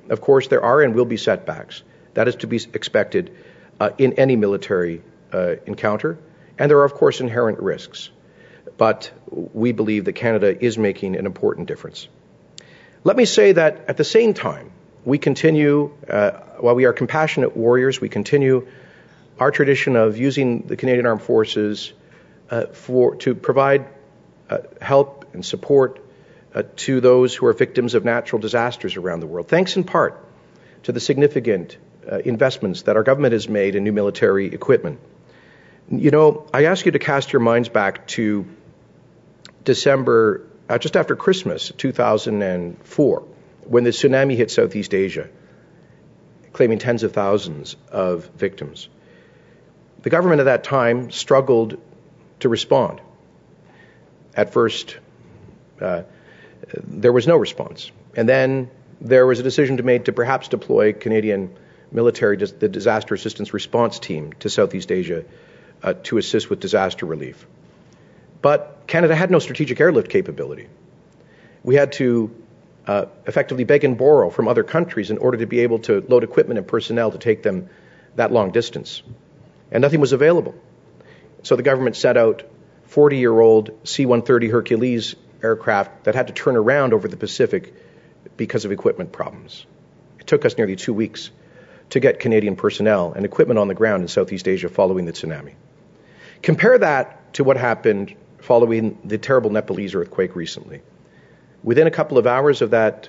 Of 0.08 0.20
course, 0.20 0.48
there 0.48 0.62
are 0.62 0.82
and 0.82 0.94
will 0.94 1.04
be 1.04 1.16
setbacks. 1.16 1.82
That 2.14 2.28
is 2.28 2.36
to 2.36 2.46
be 2.46 2.60
expected 2.72 3.36
uh, 3.78 3.90
in 3.98 4.14
any 4.14 4.36
military 4.36 5.02
encounter, 5.66 6.18
and 6.58 6.70
there 6.70 6.78
are, 6.78 6.84
of 6.84 6.94
course, 6.94 7.20
inherent 7.20 7.58
risks. 7.60 8.10
But 8.76 9.10
we 9.30 9.72
believe 9.72 10.04
that 10.04 10.12
Canada 10.14 10.64
is 10.64 10.76
making 10.76 11.16
an 11.16 11.26
important 11.26 11.68
difference. 11.68 12.08
Let 13.04 13.16
me 13.16 13.24
say 13.24 13.52
that 13.52 13.84
at 13.88 13.96
the 13.96 14.04
same 14.04 14.34
time, 14.34 14.70
we 15.04 15.18
continue, 15.18 15.92
uh, 16.10 16.32
while 16.58 16.74
we 16.74 16.84
are 16.84 16.92
compassionate 16.92 17.56
warriors, 17.56 18.00
we 18.00 18.08
continue 18.08 18.66
our 19.38 19.50
tradition 19.50 19.96
of 19.96 20.16
using 20.18 20.62
the 20.62 20.76
Canadian 20.76 21.06
Armed 21.06 21.22
Forces 21.22 21.92
uh, 22.50 22.66
for, 22.66 23.16
to 23.16 23.34
provide 23.34 23.86
uh, 24.50 24.58
help 24.80 25.34
and 25.34 25.44
support 25.44 26.00
uh, 26.54 26.62
to 26.76 27.00
those 27.00 27.34
who 27.34 27.46
are 27.46 27.52
victims 27.52 27.94
of 27.94 28.04
natural 28.04 28.40
disasters 28.40 28.96
around 28.96 29.20
the 29.20 29.26
world, 29.26 29.48
thanks 29.48 29.76
in 29.76 29.84
part 29.84 30.24
to 30.84 30.92
the 30.92 31.00
significant 31.00 31.76
uh, 32.10 32.18
investments 32.18 32.82
that 32.82 32.96
our 32.96 33.02
government 33.02 33.32
has 33.32 33.48
made 33.48 33.74
in 33.74 33.84
new 33.84 33.92
military 33.92 34.46
equipment. 34.46 34.98
You 35.88 36.10
know, 36.10 36.46
I 36.52 36.64
ask 36.64 36.84
you 36.84 36.92
to 36.92 36.98
cast 36.98 37.32
your 37.32 37.38
minds 37.38 37.68
back 37.68 38.08
to 38.08 38.44
December 39.62 40.44
uh, 40.68 40.78
just 40.78 40.96
after 40.96 41.14
Christmas 41.14 41.70
2004, 41.76 43.20
when 43.62 43.84
the 43.84 43.90
tsunami 43.90 44.34
hit 44.34 44.50
Southeast 44.50 44.94
Asia, 44.94 45.28
claiming 46.52 46.78
tens 46.78 47.04
of 47.04 47.12
thousands 47.12 47.76
of 47.92 48.26
victims. 48.36 48.88
The 50.02 50.10
government 50.10 50.40
at 50.40 50.44
that 50.44 50.64
time 50.64 51.12
struggled 51.12 51.80
to 52.40 52.48
respond. 52.48 53.00
At 54.34 54.52
first, 54.52 54.98
uh, 55.80 56.02
there 56.82 57.12
was 57.12 57.28
no 57.28 57.36
response. 57.36 57.92
And 58.16 58.28
then 58.28 58.70
there 59.00 59.24
was 59.24 59.38
a 59.38 59.44
decision 59.44 59.76
to 59.76 59.84
made 59.84 60.06
to 60.06 60.12
perhaps 60.12 60.48
deploy 60.48 60.94
Canadian 60.94 61.56
military, 61.92 62.36
the 62.38 62.68
disaster 62.68 63.14
assistance 63.14 63.54
response 63.54 64.00
team 64.00 64.32
to 64.40 64.50
Southeast 64.50 64.90
Asia 64.90 65.24
uh, 65.82 65.94
to 66.04 66.18
assist 66.18 66.50
with 66.50 66.60
disaster 66.60 67.06
relief. 67.06 67.46
But 68.42 68.84
Canada 68.86 69.14
had 69.14 69.30
no 69.30 69.38
strategic 69.38 69.80
airlift 69.80 70.10
capability. 70.10 70.68
We 71.62 71.74
had 71.74 71.92
to 71.92 72.34
uh, 72.86 73.06
effectively 73.26 73.64
beg 73.64 73.84
and 73.84 73.98
borrow 73.98 74.30
from 74.30 74.48
other 74.48 74.62
countries 74.62 75.10
in 75.10 75.18
order 75.18 75.38
to 75.38 75.46
be 75.46 75.60
able 75.60 75.80
to 75.80 76.04
load 76.08 76.22
equipment 76.22 76.58
and 76.58 76.66
personnel 76.66 77.10
to 77.10 77.18
take 77.18 77.42
them 77.42 77.68
that 78.14 78.32
long 78.32 78.52
distance. 78.52 79.02
And 79.70 79.82
nothing 79.82 80.00
was 80.00 80.12
available. 80.12 80.54
So 81.42 81.56
the 81.56 81.62
government 81.62 81.96
set 81.96 82.16
out 82.16 82.44
40 82.84 83.18
year 83.18 83.38
old 83.38 83.70
C 83.84 84.06
130 84.06 84.48
Hercules 84.48 85.16
aircraft 85.42 86.04
that 86.04 86.14
had 86.14 86.28
to 86.28 86.32
turn 86.32 86.56
around 86.56 86.92
over 86.92 87.08
the 87.08 87.16
Pacific 87.16 87.74
because 88.36 88.64
of 88.64 88.72
equipment 88.72 89.12
problems. 89.12 89.66
It 90.20 90.26
took 90.26 90.44
us 90.44 90.56
nearly 90.56 90.76
two 90.76 90.94
weeks 90.94 91.30
to 91.90 92.00
get 92.00 92.20
Canadian 92.20 92.56
personnel 92.56 93.12
and 93.12 93.24
equipment 93.24 93.58
on 93.58 93.68
the 93.68 93.74
ground 93.74 94.02
in 94.02 94.08
Southeast 94.08 94.48
Asia 94.48 94.68
following 94.68 95.04
the 95.04 95.12
tsunami. 95.12 95.54
Compare 96.42 96.78
that 96.78 97.34
to 97.34 97.44
what 97.44 97.56
happened 97.56 98.14
following 98.38 98.98
the 99.04 99.18
terrible 99.18 99.50
Nepalese 99.50 99.94
earthquake 99.94 100.36
recently. 100.36 100.82
Within 101.62 101.86
a 101.86 101.90
couple 101.90 102.18
of 102.18 102.26
hours 102.26 102.62
of 102.62 102.70
that 102.70 103.08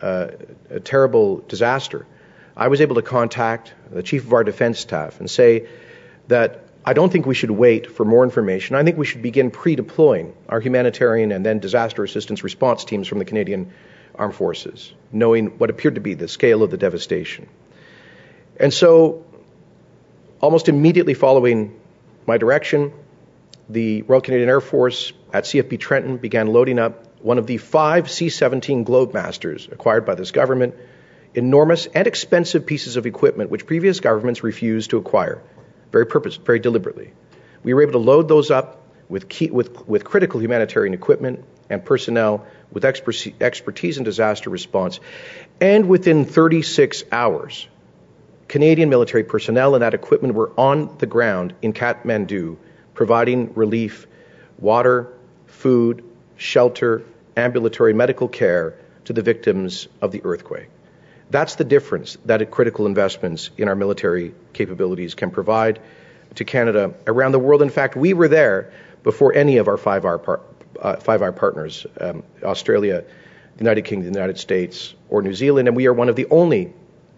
uh, 0.00 0.28
terrible 0.84 1.38
disaster, 1.46 2.06
I 2.56 2.68
was 2.68 2.80
able 2.80 2.96
to 2.96 3.02
contact 3.02 3.72
the 3.90 4.02
chief 4.02 4.24
of 4.24 4.32
our 4.32 4.44
defense 4.44 4.78
staff 4.80 5.20
and 5.20 5.30
say 5.30 5.68
that 6.28 6.64
I 6.84 6.94
don't 6.94 7.12
think 7.12 7.26
we 7.26 7.34
should 7.34 7.50
wait 7.50 7.86
for 7.86 8.04
more 8.04 8.24
information. 8.24 8.74
I 8.74 8.82
think 8.82 8.96
we 8.96 9.04
should 9.04 9.22
begin 9.22 9.50
pre 9.50 9.76
deploying 9.76 10.34
our 10.48 10.60
humanitarian 10.60 11.30
and 11.30 11.44
then 11.44 11.58
disaster 11.58 12.02
assistance 12.02 12.42
response 12.42 12.84
teams 12.84 13.06
from 13.06 13.18
the 13.18 13.24
Canadian 13.24 13.72
Armed 14.14 14.34
Forces, 14.34 14.92
knowing 15.12 15.58
what 15.58 15.70
appeared 15.70 15.96
to 15.96 16.00
be 16.00 16.14
the 16.14 16.28
scale 16.28 16.62
of 16.62 16.70
the 16.70 16.78
devastation. 16.78 17.48
And 18.60 18.74
so, 18.74 19.24
almost 20.38 20.68
immediately 20.68 21.14
following 21.14 21.80
my 22.26 22.36
direction, 22.36 22.92
the 23.70 24.02
Royal 24.02 24.20
Canadian 24.20 24.50
Air 24.50 24.60
Force 24.60 25.14
at 25.32 25.44
CFB 25.44 25.80
Trenton 25.80 26.18
began 26.18 26.46
loading 26.48 26.78
up 26.78 27.06
one 27.22 27.38
of 27.38 27.46
the 27.46 27.56
five 27.56 28.10
C 28.10 28.28
17 28.28 28.84
Globemasters 28.84 29.72
acquired 29.72 30.04
by 30.04 30.14
this 30.14 30.30
government, 30.30 30.74
enormous 31.34 31.86
and 31.86 32.06
expensive 32.06 32.66
pieces 32.66 32.96
of 32.96 33.06
equipment 33.06 33.50
which 33.50 33.64
previous 33.64 33.98
governments 34.00 34.42
refused 34.42 34.90
to 34.90 34.98
acquire, 34.98 35.42
very 35.90 36.06
purpose, 36.06 36.36
very 36.36 36.58
deliberately. 36.58 37.12
We 37.62 37.72
were 37.72 37.80
able 37.80 37.92
to 37.92 37.98
load 37.98 38.28
those 38.28 38.50
up 38.50 38.82
with, 39.08 39.26
key, 39.30 39.50
with, 39.50 39.88
with 39.88 40.04
critical 40.04 40.38
humanitarian 40.40 40.92
equipment 40.92 41.44
and 41.70 41.82
personnel 41.82 42.46
with 42.72 42.84
expertise 42.84 43.96
in 43.96 44.04
disaster 44.04 44.50
response. 44.50 45.00
And 45.62 45.88
within 45.88 46.26
36 46.26 47.04
hours, 47.10 47.66
Canadian 48.50 48.88
military 48.88 49.22
personnel 49.22 49.76
and 49.76 49.82
that 49.82 49.94
equipment 49.94 50.34
were 50.34 50.50
on 50.56 50.96
the 50.98 51.06
ground 51.06 51.54
in 51.62 51.72
Kathmandu 51.72 52.56
providing 52.94 53.54
relief, 53.54 54.08
water, 54.58 55.06
food, 55.46 56.02
shelter, 56.36 57.04
ambulatory 57.36 57.94
medical 57.94 58.26
care 58.26 58.74
to 59.04 59.12
the 59.12 59.22
victims 59.22 59.86
of 60.02 60.10
the 60.10 60.20
earthquake. 60.24 60.68
That's 61.30 61.54
the 61.54 61.64
difference 61.64 62.18
that 62.24 62.50
critical 62.50 62.86
investments 62.86 63.50
in 63.56 63.68
our 63.68 63.76
military 63.76 64.34
capabilities 64.52 65.14
can 65.14 65.30
provide 65.30 65.78
to 66.34 66.44
Canada 66.44 66.94
around 67.06 67.30
the 67.30 67.38
world. 67.38 67.62
In 67.62 67.70
fact, 67.70 67.94
we 67.94 68.14
were 68.14 68.26
there 68.26 68.72
before 69.04 69.32
any 69.32 69.58
of 69.58 69.68
our 69.68 69.76
five 69.76 70.04
R, 70.04 70.18
par- 70.18 70.40
uh, 70.82 70.96
five 70.96 71.22
R 71.22 71.30
partners 71.30 71.86
um, 72.00 72.24
Australia, 72.42 73.04
the 73.54 73.62
United 73.62 73.82
Kingdom, 73.82 74.12
the 74.12 74.18
United 74.18 74.38
States, 74.38 74.92
or 75.08 75.22
New 75.22 75.34
Zealand, 75.34 75.68
and 75.68 75.76
we 75.76 75.86
are 75.86 75.94
one 75.94 76.08
of 76.08 76.16
the 76.16 76.26
only 76.30 76.72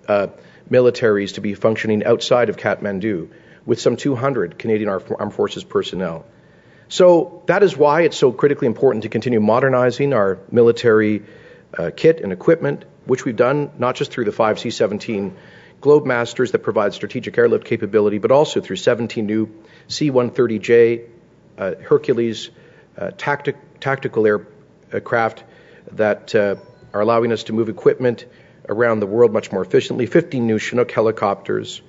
uh, 0.07 0.27
militaries 0.70 1.35
to 1.35 1.40
be 1.40 1.55
functioning 1.55 2.05
outside 2.05 2.48
of 2.48 2.57
Kathmandu 2.57 3.31
with 3.64 3.81
some 3.81 3.96
200 3.96 4.59
Canadian 4.59 4.88
Armed 4.88 5.35
Forces 5.35 5.64
personnel. 5.64 6.25
So 6.88 7.42
that 7.46 7.62
is 7.62 7.77
why 7.77 8.03
it's 8.03 8.16
so 8.16 8.33
critically 8.33 8.66
important 8.66 9.05
to 9.05 9.09
continue 9.09 9.40
modernizing 9.40 10.12
our 10.12 10.38
military 10.51 11.22
uh, 11.77 11.90
kit 11.96 12.20
and 12.20 12.33
equipment, 12.33 12.85
which 13.07 13.25
we've 13.25 13.37
done 13.37 13.70
not 13.79 13.94
just 13.94 14.11
through 14.11 14.27
the 14.27 14.33
5 14.33 14.59
C 14.61 14.70
17 14.70 15.37
Globemasters 15.81 16.53
that 16.53 16.61
provide 16.61 16.92
strategic 16.94 17.37
airlift 17.38 17.64
capability, 17.64 18.18
but 18.18 18.31
also 18.31 18.61
through 18.61 18.77
17 18.77 19.27
new 19.27 19.48
C 19.88 20.11
130J 20.11 21.09
uh, 21.59 21.75
Hercules 21.83 22.51
uh, 22.96 23.11
tactic, 23.16 23.57
tactical 23.81 24.27
aircraft 24.92 25.44
that 25.92 26.35
uh, 26.35 26.57
are 26.92 27.01
allowing 27.01 27.33
us 27.33 27.44
to 27.44 27.53
move 27.53 27.68
equipment 27.68 28.27
around 28.68 29.01
the 29.01 29.07
world 29.07 29.33
much 29.33 29.53
more 29.53 29.62
efficiently, 29.62 30.07
15 30.07 30.46
new 30.46 30.59
Chinook 30.59 30.90
helicopters, 30.90 31.83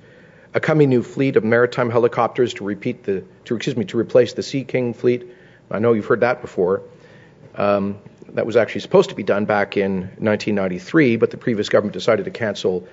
a 0.52 0.60
coming 0.60 0.88
new 0.88 1.02
fleet 1.02 1.36
of 1.36 1.44
maritime 1.44 1.90
helicopters 1.90 2.54
to 2.54 2.64
repeat 2.64 3.04
the, 3.04 3.24
to, 3.44 3.56
excuse 3.56 3.76
me, 3.76 3.84
to 3.86 3.98
replace 3.98 4.34
the 4.34 4.42
Sea 4.42 4.64
King 4.64 4.94
fleet. 4.94 5.28
I 5.70 5.78
know 5.78 5.92
you've 5.92 6.06
heard 6.06 6.20
that 6.20 6.40
before. 6.40 6.82
Um, 7.54 7.98
that 8.34 8.46
was 8.46 8.56
actually 8.56 8.80
supposed 8.80 9.10
to 9.10 9.16
be 9.16 9.22
done 9.22 9.44
back 9.44 9.76
in 9.76 9.92
1993, 10.18 11.16
but 11.16 11.30
the 11.30 11.36
previous 11.36 11.68
government 11.68 11.92
decided 11.92 12.24
to 12.24 12.30
cancel 12.30 12.86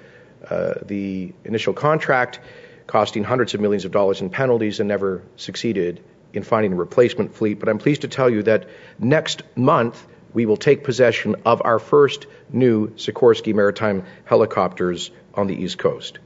uh, 0.48 0.76
the 0.84 1.34
initial 1.44 1.74
contract, 1.74 2.40
costing 2.88 3.24
hundreds 3.24 3.54
of 3.54 3.62
millions 3.62 3.86
of 3.86 3.92
dollars 3.92 4.22
in 4.22 4.30
penalties, 4.30 4.80
and 4.80 4.88
never 4.88 5.24
succeeded 5.36 6.04
in 6.34 6.44
finding 6.44 6.74
a 6.74 6.76
replacement 6.76 7.36
fleet. 7.36 7.60
But 7.60 7.70
I'm 7.70 7.78
pleased 7.78 8.02
to 8.02 8.08
tell 8.08 8.30
you 8.30 8.44
that 8.44 8.68
next 9.00 9.44
month 9.56 10.06
we 10.34 10.46
will 10.46 10.58
take 10.58 10.84
possession 10.84 11.36
of 11.46 11.62
our 11.64 11.80
first 11.80 12.28
new 12.50 12.90
Sikorsky 12.92 13.54
maritime 13.54 14.06
helicopters 14.26 15.12
on 15.34 15.48
the 15.48 15.56
East 15.56 15.78
Coast. 15.78 16.20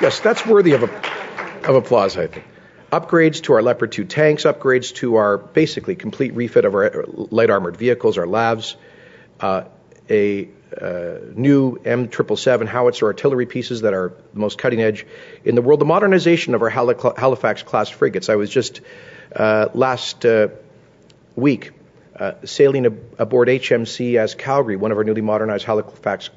Yes, 0.00 0.20
that's 0.20 0.46
worthy 0.46 0.74
of, 0.74 0.84
a, 0.84 1.68
of 1.68 1.74
applause, 1.74 2.16
I 2.16 2.28
think. 2.28 2.44
Upgrades 2.92 3.42
to 3.42 3.54
our 3.54 3.62
Leopard 3.62 3.92
2 3.92 4.04
tanks, 4.04 4.44
upgrades 4.44 4.94
to 4.96 5.16
our 5.16 5.38
basically 5.38 5.96
complete 5.96 6.34
refit 6.34 6.64
of 6.64 6.74
our 6.74 7.04
light 7.08 7.50
armored 7.50 7.76
vehicles, 7.76 8.16
our 8.16 8.24
LAVs, 8.24 8.76
uh, 9.40 9.64
a 10.08 10.48
uh, 10.80 11.18
new 11.34 11.76
M777 11.78 12.66
howitzer 12.66 13.06
artillery 13.06 13.46
pieces 13.46 13.82
that 13.82 13.92
are 13.92 14.14
the 14.32 14.40
most 14.40 14.58
cutting 14.58 14.80
edge 14.80 15.06
in 15.44 15.54
the 15.54 15.62
world. 15.62 15.80
The 15.80 15.86
modernization 15.86 16.54
of 16.54 16.62
our 16.62 16.70
Halifax 16.70 17.62
class 17.62 17.88
frigates. 17.88 18.28
I 18.28 18.36
was 18.36 18.50
just 18.50 18.80
uh, 19.34 19.68
last 19.74 20.24
uh, 20.24 20.48
week 21.36 21.72
uh, 22.18 22.32
sailing 22.44 22.86
ab- 22.86 23.14
aboard 23.18 23.48
HMCS 23.48 24.36
Calgary, 24.36 24.76
one 24.76 24.92
of 24.92 24.98
our 24.98 25.04
newly 25.04 25.20
modernized 25.20 25.64
Halifax 25.64 26.30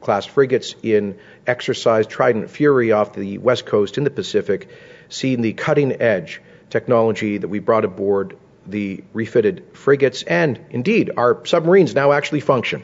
class 0.00 0.26
frigates 0.26 0.74
in 0.82 1.18
exercise 1.46 2.06
Trident 2.06 2.50
Fury 2.50 2.92
off 2.92 3.14
the 3.14 3.38
west 3.38 3.66
coast 3.66 3.98
in 3.98 4.04
the 4.04 4.10
Pacific, 4.10 4.68
seeing 5.08 5.40
the 5.42 5.52
cutting 5.52 6.00
edge 6.00 6.40
technology 6.70 7.38
that 7.38 7.48
we 7.48 7.58
brought 7.58 7.84
aboard 7.84 8.36
the 8.66 9.02
refitted 9.12 9.64
frigates, 9.72 10.22
and 10.22 10.58
indeed, 10.70 11.10
our 11.16 11.44
submarines 11.46 11.94
now 11.94 12.12
actually 12.12 12.40
function 12.40 12.82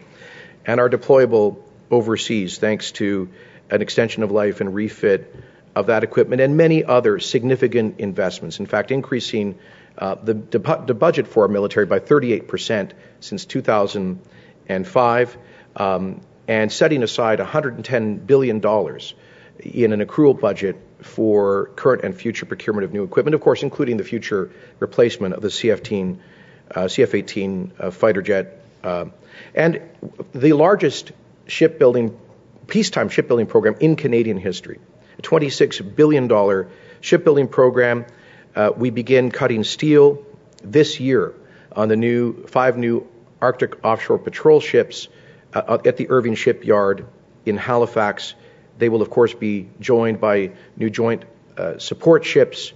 and 0.65 0.81
are 0.81 0.91
deployable 0.91 1.59
overseas 1.91 2.59
thanks 2.59 2.93
to 2.93 3.29
an 3.71 3.83
extension 3.83 4.23
of 4.23 4.31
life 4.31 4.61
and 4.61 4.75
refit 4.75 5.35
of 5.75 5.87
that 5.87 6.03
equipment 6.03 6.41
and 6.41 6.57
many 6.57 6.85
other 6.85 7.19
significant 7.19 8.01
investments. 8.01 8.59
In 8.59 8.67
fact, 8.67 8.91
increasing 8.91 9.59
the, 9.99 10.35
the, 10.35 10.95
budget 10.95 11.29
for 11.29 11.45
our 11.45 11.49
military 11.49 11.87
by 11.87 11.99
38% 11.99 12.93
since 13.21 13.45
2005, 13.45 15.39
um, 15.77 16.21
and 16.49 16.73
setting 16.73 17.03
aside 17.03 17.39
$110 17.39 18.27
billion 18.27 18.57
in 19.61 19.93
an 19.93 20.07
accrual 20.07 20.39
budget 20.39 20.77
for 21.03 21.71
current 21.77 22.05
and 22.05 22.15
future 22.15 22.47
procurement 22.47 22.85
of 22.85 22.93
new 22.93 23.05
equipment, 23.05 23.35
of 23.35 23.41
course, 23.41 23.63
including 23.63 23.97
the 23.97 24.05
future 24.05 24.51
replacement 24.79 25.35
of 25.35 25.43
the 25.43 25.49
CF-18, 25.49 26.19
uh, 26.71 26.81
CF-18 26.83 27.71
uh, 27.79 27.91
fighter 27.91 28.23
jet 28.23 28.63
uh, 28.83 29.07
and 29.55 29.81
the 30.35 30.53
largest 30.53 31.13
shipbuilding, 31.47 32.19
peacetime 32.67 33.09
shipbuilding 33.09 33.47
program 33.47 33.77
in 33.81 33.97
Canadian 33.97 34.39
history. 34.39 34.79
A 35.19 35.23
$26 35.23 35.97
billion 35.97 36.67
shipbuilding 37.01 37.49
program. 37.49 38.07
Uh, 38.57 38.73
we 38.75 38.89
begin 38.89 39.31
cutting 39.31 39.65
steel 39.65 40.25
this 40.65 40.99
year 40.99 41.35
on 41.73 41.89
the 41.89 41.97
new 41.97 42.47
five 42.47 42.79
new 42.79 43.07
Arctic 43.39 43.85
offshore 43.85 44.19
patrol 44.19 44.61
ships 44.61 45.09
uh, 45.53 45.77
at 45.85 45.99
the 45.99 46.09
Irving 46.09 46.35
Shipyard 46.35 47.07
in 47.45 47.59
Halifax. 47.59 48.35
They 48.79 48.89
will, 48.89 49.03
of 49.03 49.11
course, 49.11 49.35
be 49.35 49.69
joined 49.79 50.23
by 50.23 50.53
new 50.75 50.89
joint 50.89 51.25
uh, 51.59 51.77
support 51.79 52.25
ships, 52.25 52.73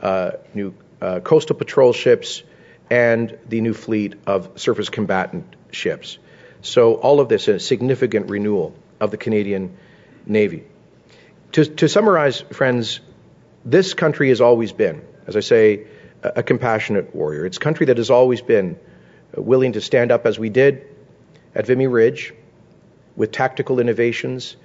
uh, 0.00 0.30
new 0.54 0.72
uh, 1.02 1.20
coastal 1.20 1.56
patrol 1.56 1.92
ships, 1.92 2.42
and 2.88 3.38
the 3.46 3.60
new 3.60 3.74
fleet 3.74 4.14
of 4.26 4.58
surface 4.58 4.88
combatant 4.88 5.56
ships. 5.72 6.18
So 6.62 6.94
all 6.94 7.20
of 7.20 7.28
this 7.28 7.48
is 7.48 7.56
a 7.56 7.60
significant 7.60 8.30
renewal 8.30 8.74
of 8.98 9.10
the 9.10 9.18
Canadian 9.18 9.76
Navy. 10.24 10.64
To, 11.52 11.66
to 11.66 11.86
summarize, 11.86 12.40
friends, 12.40 13.00
this 13.64 13.92
country 13.92 14.30
has 14.30 14.40
always 14.40 14.72
been, 14.72 15.02
as 15.28 15.36
I 15.36 15.40
say, 15.40 15.86
a, 16.22 16.42
compassionate 16.42 17.14
warrior. 17.14 17.46
It's 17.46 17.58
a 17.58 17.60
country 17.60 17.86
that 17.86 17.98
has 17.98 18.10
always 18.10 18.40
been 18.40 18.78
uh, 19.36 19.42
willing 19.42 19.74
to 19.74 19.80
stand 19.80 20.10
up 20.10 20.26
as 20.26 20.38
we 20.38 20.48
did 20.48 20.82
at 21.54 21.66
Vimy 21.66 21.86
Ridge 21.86 22.34
with 23.14 23.30
tactical 23.30 23.78
innovations, 23.78 24.56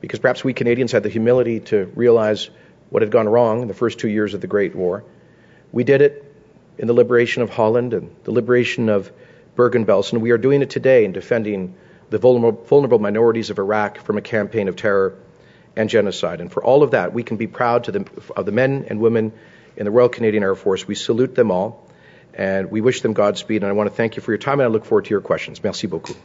because 0.00 0.20
perhaps 0.20 0.44
we 0.44 0.52
Canadians 0.52 0.92
had 0.92 1.02
the 1.02 1.08
humility 1.08 1.60
to 1.60 1.90
realize 1.96 2.50
what 2.90 3.02
had 3.02 3.10
gone 3.10 3.28
wrong 3.28 3.62
in 3.62 3.68
the 3.68 3.74
first 3.74 3.98
two 3.98 4.08
years 4.08 4.34
of 4.34 4.40
the 4.40 4.46
Great 4.46 4.76
War. 4.76 5.02
We 5.72 5.82
did 5.82 6.02
it 6.02 6.24
in 6.78 6.86
the 6.86 6.92
liberation 6.92 7.42
of 7.42 7.50
Holland 7.50 7.94
and 7.94 8.14
the 8.24 8.32
liberation 8.32 8.88
of 8.90 9.10
Bergen-Belsen. 9.56 10.20
We 10.20 10.30
are 10.30 10.38
doing 10.38 10.60
it 10.60 10.70
today 10.70 11.04
in 11.04 11.12
defending 11.12 11.74
the 12.10 12.18
vulnerable, 12.18 12.62
vulnerable 12.64 12.98
minorities 12.98 13.48
of 13.48 13.58
Iraq 13.58 13.98
from 13.98 14.18
a 14.18 14.20
campaign 14.20 14.68
of 14.68 14.76
terror 14.76 15.14
and 15.74 15.88
genocide. 15.88 16.42
And 16.42 16.52
for 16.52 16.62
all 16.62 16.82
of 16.82 16.90
that, 16.90 17.14
we 17.14 17.22
can 17.22 17.38
be 17.38 17.46
proud 17.46 17.84
the, 17.84 18.06
of 18.36 18.44
the 18.44 18.52
men 18.52 18.86
and 18.88 19.00
women 19.00 19.32
in 19.76 19.84
the 19.84 19.90
Royal 19.90 20.08
Canadian 20.08 20.42
Air 20.42 20.54
Force. 20.54 20.86
We 20.86 20.94
salute 20.94 21.34
them 21.34 21.50
all, 21.50 21.86
and 22.34 22.70
we 22.70 22.80
wish 22.80 23.02
them 23.02 23.12
Godspeed. 23.12 23.62
And 23.62 23.70
I 23.70 23.72
want 23.72 23.90
to 23.90 23.94
thank 23.94 24.16
you 24.16 24.22
for 24.22 24.30
your 24.30 24.38
time, 24.38 24.60
and 24.60 24.62
I 24.62 24.68
look 24.68 24.84
forward 24.84 25.06
to 25.06 25.10
your 25.10 25.20
questions. 25.20 25.62
Merci 25.62 25.86
beaucoup. 25.86 26.16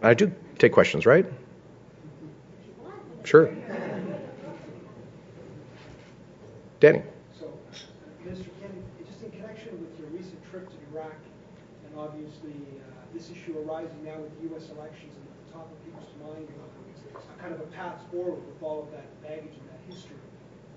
I 0.00 0.14
do 0.14 0.32
take 0.58 0.72
questions, 0.72 1.06
right? 1.06 1.26
Sure. 3.24 3.52
Danny. 6.80 7.02
So, 7.38 7.50
Mr. 8.24 8.46
Kenney, 8.62 8.80
just 9.04 9.22
in 9.22 9.30
connection 9.32 9.74
with 9.82 9.98
your 9.98 10.08
recent 10.14 10.38
trip 10.48 10.70
to 10.70 10.76
Iraq, 10.94 11.18
and 11.84 11.98
obviously 11.98 12.54
uh, 12.78 13.02
this 13.12 13.30
issue 13.30 13.58
arising 13.66 14.04
now 14.04 14.16
with 14.22 14.30
the 14.38 14.48
U.S. 14.54 14.70
elections 14.70 15.12
and 15.18 15.26
at 15.26 15.34
the 15.44 15.52
top 15.52 15.66
of 15.66 15.76
people's 15.84 16.14
mind, 16.22 16.46
kind 17.40 17.54
of 17.54 17.60
a 17.60 17.64
path 17.64 18.00
forward 18.10 18.44
with 18.46 18.62
all 18.62 18.82
of 18.82 18.90
that 18.90 19.22
baggage 19.22 19.52
and 19.52 19.68
that 19.68 19.94
history. 19.94 20.16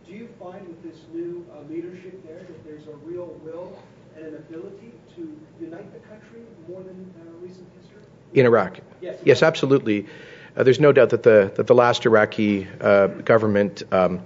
Do 0.07 0.13
you 0.13 0.27
find 0.39 0.67
with 0.67 0.83
this 0.83 1.01
new 1.13 1.45
uh, 1.53 1.61
leadership 1.69 2.25
there 2.25 2.39
that 2.39 2.65
there's 2.65 2.87
a 2.87 2.95
real 3.03 3.27
will 3.43 3.77
and 4.15 4.25
an 4.25 4.35
ability 4.35 4.91
to 5.15 5.39
unite 5.59 5.91
the 5.93 5.99
country 6.07 6.41
more 6.67 6.83
than 6.83 7.13
uh, 7.19 7.45
recent 7.45 7.67
history? 7.79 8.01
In 8.33 8.45
Iraq? 8.45 8.79
Yes. 9.01 9.19
Yes, 9.23 9.43
absolutely. 9.43 10.07
Uh, 10.55 10.63
there's 10.63 10.79
no 10.79 10.91
doubt 10.91 11.11
that 11.11 11.23
the 11.23 11.51
that 11.55 11.67
the 11.67 11.75
last 11.75 12.05
Iraqi 12.05 12.67
uh, 12.81 13.07
government 13.07 13.83
um, 13.91 14.21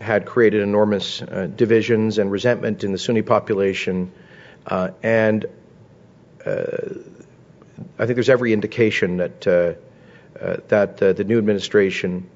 had 0.00 0.26
created 0.26 0.62
enormous 0.62 1.20
uh, 1.22 1.48
divisions 1.54 2.18
and 2.18 2.30
resentment 2.30 2.84
in 2.84 2.92
the 2.92 2.98
Sunni 2.98 3.22
population. 3.22 4.10
Uh, 4.66 4.90
and 5.02 5.44
uh, 6.46 6.94
I 7.98 8.06
think 8.06 8.16
there's 8.16 8.28
every 8.28 8.52
indication 8.52 9.18
that, 9.18 9.46
that 10.68 10.98
the 10.98 11.24
new 11.24 11.38
administration 11.38 12.28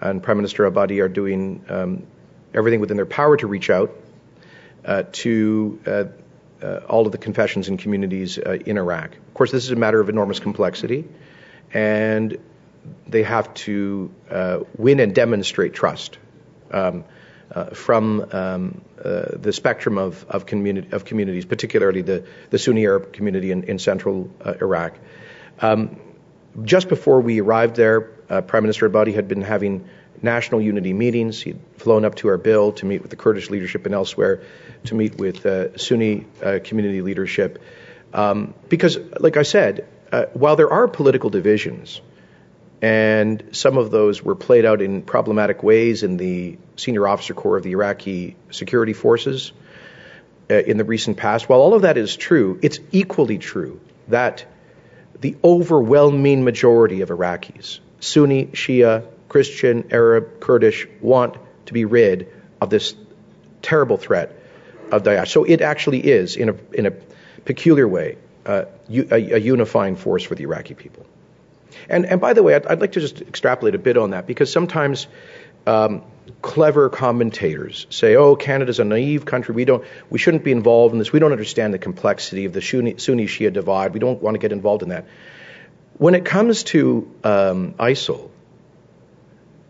and 0.00 0.22
Prime 0.22 0.36
Minister 0.36 0.70
Abadi 0.70 1.00
are 1.02 1.08
doing 1.08 1.64
um, 1.68 2.06
everything 2.54 2.80
within 2.80 2.96
their 2.96 3.06
power 3.06 3.36
to 3.36 3.46
reach 3.46 3.70
out 3.70 3.92
to 5.12 5.78
all 6.88 7.06
of 7.06 7.12
the 7.12 7.18
confessions 7.18 7.68
and 7.68 7.78
communities 7.78 8.38
in 8.38 8.78
Iraq. 8.78 9.14
Of 9.14 9.34
course, 9.34 9.50
this 9.50 9.64
is 9.64 9.70
a 9.70 9.76
matter 9.76 10.00
of 10.00 10.08
enormous 10.08 10.40
complexity, 10.40 11.04
and 11.72 12.38
they 13.06 13.22
have 13.22 13.52
to 13.54 14.10
win 14.76 15.00
and 15.00 15.14
demonstrate 15.14 15.74
trust 15.74 16.18
um, 16.72 17.04
uh, 17.54 17.66
from 17.66 18.26
um, 18.32 18.80
uh, 19.04 19.36
the 19.36 19.52
spectrum 19.52 19.98
of, 19.98 20.24
of, 20.28 20.46
of, 20.92 21.04
communities, 21.04 21.44
particularly 21.44 22.00
the, 22.02 22.24
the 22.50 22.58
Sunni 22.58 22.86
Arab 22.86 23.12
community 23.12 23.50
in, 23.50 23.64
in 23.64 23.78
central 23.78 24.30
uh, 24.42 24.54
Iraq. 24.60 24.98
Um, 25.60 26.00
just 26.64 26.88
before 26.88 27.20
we 27.20 27.40
arrived 27.40 27.76
there, 27.76 28.10
uh, 28.28 28.42
Prime 28.42 28.62
Minister 28.62 28.88
Abadi 28.88 29.14
had 29.14 29.28
been 29.28 29.42
having 29.42 29.88
national 30.20 30.60
unity 30.60 30.92
meetings. 30.92 31.40
He'd 31.40 31.58
flown 31.76 32.04
up 32.04 32.14
to 32.16 32.28
Erbil 32.28 32.76
to 32.76 32.86
meet 32.86 33.02
with 33.02 33.10
the 33.10 33.16
Kurdish 33.16 33.50
leadership 33.50 33.86
and 33.86 33.94
elsewhere, 33.94 34.42
to 34.84 34.94
meet 34.94 35.16
with 35.16 35.44
uh, 35.46 35.76
Sunni 35.76 36.26
uh, 36.42 36.58
community 36.62 37.02
leadership. 37.02 37.62
Um, 38.12 38.54
because, 38.68 38.98
like 39.18 39.36
I 39.36 39.42
said, 39.42 39.88
uh, 40.12 40.26
while 40.34 40.56
there 40.56 40.70
are 40.70 40.86
political 40.86 41.30
divisions, 41.30 42.00
and 42.82 43.42
some 43.52 43.78
of 43.78 43.90
those 43.90 44.22
were 44.22 44.34
played 44.34 44.64
out 44.64 44.82
in 44.82 45.02
problematic 45.02 45.62
ways 45.62 46.02
in 46.02 46.16
the 46.16 46.58
senior 46.76 47.06
officer 47.06 47.32
corps 47.32 47.56
of 47.56 47.62
the 47.62 47.72
Iraqi 47.72 48.36
security 48.50 48.92
forces 48.92 49.52
uh, 50.50 50.54
in 50.54 50.76
the 50.76 50.84
recent 50.84 51.16
past, 51.16 51.48
while 51.48 51.60
all 51.60 51.74
of 51.74 51.82
that 51.82 51.96
is 51.96 52.16
true, 52.16 52.58
it's 52.60 52.80
equally 52.90 53.38
true 53.38 53.80
that 54.08 54.44
the 55.22 55.36
overwhelming 55.42 56.44
majority 56.44 57.00
of 57.00 57.08
Iraqis, 57.08 57.78
Sunni, 58.00 58.46
Shia, 58.46 59.06
Christian, 59.28 59.88
Arab, 59.92 60.40
Kurdish, 60.40 60.86
want 61.00 61.36
to 61.66 61.72
be 61.72 61.84
rid 61.84 62.28
of 62.60 62.70
this 62.70 62.94
terrible 63.62 63.96
threat 63.96 64.36
of 64.90 65.04
Daesh. 65.04 65.28
So 65.28 65.44
it 65.44 65.60
actually 65.60 66.00
is, 66.00 66.36
in 66.36 66.48
a, 66.50 66.56
in 66.72 66.86
a 66.86 66.90
peculiar 67.44 67.86
way, 67.86 68.18
uh, 68.44 68.64
unifying 68.88 69.94
force 69.94 70.24
for 70.24 70.34
the 70.34 70.42
Iraqi 70.42 70.74
people. 70.74 71.06
And, 71.88 72.04
and 72.04 72.20
by 72.20 72.32
the 72.32 72.42
way, 72.42 72.56
I'd, 72.56 72.66
I'd, 72.66 72.80
like 72.80 72.92
to 72.92 73.00
just 73.00 73.22
extrapolate 73.22 73.76
a 73.76 73.78
bit 73.78 73.96
on 73.96 74.10
that 74.10 74.26
because 74.26 74.52
sometimes 74.52 75.06
um, 75.66 76.02
clever 76.40 76.88
commentators 76.88 77.86
say, 77.90 78.16
"Oh, 78.16 78.36
Canada's 78.36 78.78
a 78.78 78.84
naive 78.84 79.24
country. 79.24 79.54
We 79.54 79.64
don't, 79.64 79.84
we 80.10 80.18
shouldn't 80.18 80.44
be 80.44 80.52
involved 80.52 80.92
in 80.92 80.98
this. 80.98 81.12
We 81.12 81.18
don't 81.20 81.32
understand 81.32 81.74
the 81.74 81.78
complexity 81.78 82.44
of 82.44 82.52
the 82.52 82.60
Sunni, 82.60 82.94
Shia 82.94 83.52
divide. 83.52 83.94
We 83.94 84.00
don't 84.00 84.22
want 84.22 84.34
to 84.34 84.38
get 84.38 84.52
involved 84.52 84.82
in 84.82 84.90
that." 84.90 85.06
When 85.98 86.14
it 86.14 86.24
comes 86.24 86.64
to 86.64 87.10
um, 87.22 87.74
ISIL, 87.74 88.30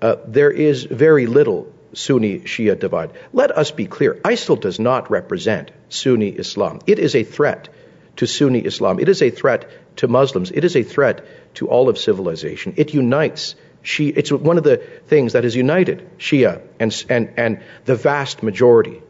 uh, 0.01 0.17
there 0.27 0.51
is 0.51 0.85
very 0.85 1.27
little 1.27 1.73
Sunni 1.95 2.41
Shia 2.41 2.79
divide. 2.79 3.11
Let 3.33 3.57
us 3.57 3.71
be 3.71 3.87
clear: 3.87 4.15
ISIL 4.25 4.61
does 4.61 4.79
not 4.79 5.11
represent 5.11 5.71
Sunni 5.89 6.29
Islam. 6.29 6.81
It 6.87 6.99
is 6.99 7.15
a 7.15 7.25
threat 7.25 7.69
to 8.17 8.27
Sunni 8.27 8.61
Islam. 8.61 9.01
It 9.01 9.09
is 9.09 9.23
a 9.23 9.31
threat 9.31 9.71
to 9.97 10.09
Muslims. 10.09 10.51
It 10.51 10.65
is 10.65 10.77
a 10.77 10.83
threat 10.83 11.25
to 11.55 11.69
all 11.69 11.89
of 11.89 11.99
civilization. 11.99 12.75
It 12.77 12.95
unites 12.95 13.55
Shia, 13.83 14.17
it's 14.17 14.31
one 14.31 14.59
of 14.59 14.65
the 14.65 14.77
things 14.77 15.33
that 15.33 15.45
has 15.45 15.57
united 15.57 16.19
Shia 16.19 16.63
and, 16.79 17.05
and, 17.09 17.35
and 17.37 17.63
the 17.85 17.97
vast 17.97 18.43
majority 18.43 19.03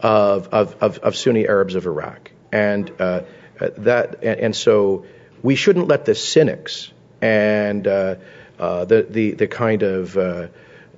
of, 0.00 0.48
of, 0.48 0.76
of, 0.80 0.98
of 0.98 1.16
Sunni 1.16 1.46
Arabs 1.46 1.74
of 1.74 1.86
Iraq. 1.86 2.30
And 2.52 2.90
uh, 2.98 3.22
that, 3.58 4.22
and, 4.22 4.40
and, 4.40 4.56
so 4.56 5.04
we 5.42 5.54
shouldn't 5.54 5.88
let 5.88 6.04
the 6.04 6.14
cynics 6.14 6.90
and 7.20 7.86
uh, 7.86 8.16
uh, 8.58 8.84
the, 8.84 9.02
the, 9.02 9.32
the 9.32 9.46
kind 9.46 9.82
of 9.82 10.16
uh, 10.16 10.48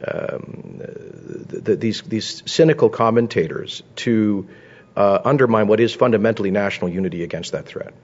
um, 0.07 0.81
the, 0.81 1.77
these, 1.77 2.03
these 2.03 2.43
cynical 2.47 2.89
commentators 2.89 3.83
to 3.97 4.49
uh, 4.97 5.21
undermine 5.25 5.67
what 5.67 5.81
is 5.81 5.93
fundamentally 5.93 6.51
national 6.51 6.91
unity 6.91 7.23
against 7.25 7.53
that 7.53 7.67
threat. 7.67 7.95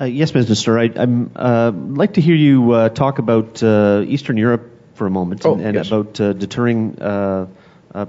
Uh, 0.00 0.06
yes, 0.06 0.34
Minister. 0.34 0.78
I'd 0.78 0.98
uh, 0.98 1.72
like 1.72 2.14
to 2.14 2.20
hear 2.20 2.34
you 2.34 2.72
uh, 2.72 2.88
talk 2.88 3.20
about 3.20 3.62
uh, 3.62 4.02
Eastern 4.06 4.36
Europe 4.36 4.68
for 4.94 5.06
a 5.06 5.10
moment 5.10 5.46
oh, 5.46 5.54
and, 5.54 5.62
and 5.62 5.74
yes. 5.76 5.86
about 5.86 6.20
uh, 6.20 6.32
deterring 6.32 7.00
uh, 7.00 7.46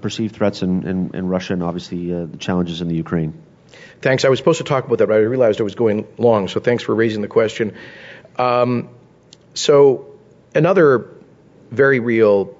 perceived 0.02 0.36
threats 0.36 0.64
in, 0.64 0.88
in, 0.88 1.12
in, 1.14 1.28
Russia 1.28 1.54
and 1.54 1.62
obviously 1.62 2.12
the 2.12 2.38
challenges 2.38 2.82
in 2.82 2.88
the 2.88 2.96
Ukraine. 2.96 3.40
Thanks. 4.02 4.26
I 4.26 4.30
was 4.30 4.40
supposed 4.40 4.58
to 4.58 4.64
talk 4.64 4.86
about 4.86 4.98
that, 4.98 5.08
but 5.08 5.14
I 5.14 5.20
realized 5.20 5.60
I 5.60 5.64
was 5.64 5.76
going 5.76 6.08
long, 6.18 6.48
so 6.48 6.60
thanks 6.60 6.84
for 6.84 6.96
raising 6.96 7.22
the 7.22 7.28
question. 7.28 7.76
Um, 8.38 8.90
so, 9.54 10.08
another 10.56 11.10
very 11.70 12.00
real 12.00 12.56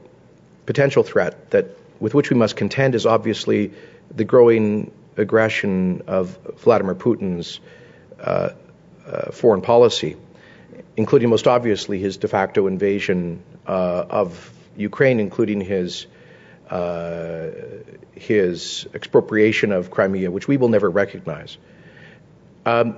potential 0.68 1.02
threat 1.02 1.50
that 1.50 1.78
with 2.00 2.14
which 2.14 2.30
we 2.30 2.36
must 2.36 2.56
contend 2.56 2.94
is 2.94 3.06
obviously 3.06 3.74
the 4.14 4.24
growing 4.24 4.92
aggression 5.18 6.04
of 6.08 6.38
Vladimir 6.58 6.96
Putin's 6.96 7.60
uh, 8.20 8.50
uh, 9.08 9.32
foreign 9.32 9.62
policy, 9.62 10.16
including 10.98 11.30
most 11.30 11.48
obviously 11.48 12.00
his 12.00 12.18
de 12.18 12.28
facto 12.28 12.68
invasion 12.68 13.42
uh, 13.68 14.06
of 14.10 14.52
Ukraine, 14.76 15.20
including 15.20 15.62
his 15.62 16.08
uh, 16.70 17.50
his 18.14 18.88
expropriation 18.94 19.72
of 19.72 19.92
Crimea, 19.92 20.32
which 20.32 20.48
we 20.48 20.58
will 20.58 20.70
never 20.70 20.90
recognize. 20.90 21.58
Um, 22.66 22.98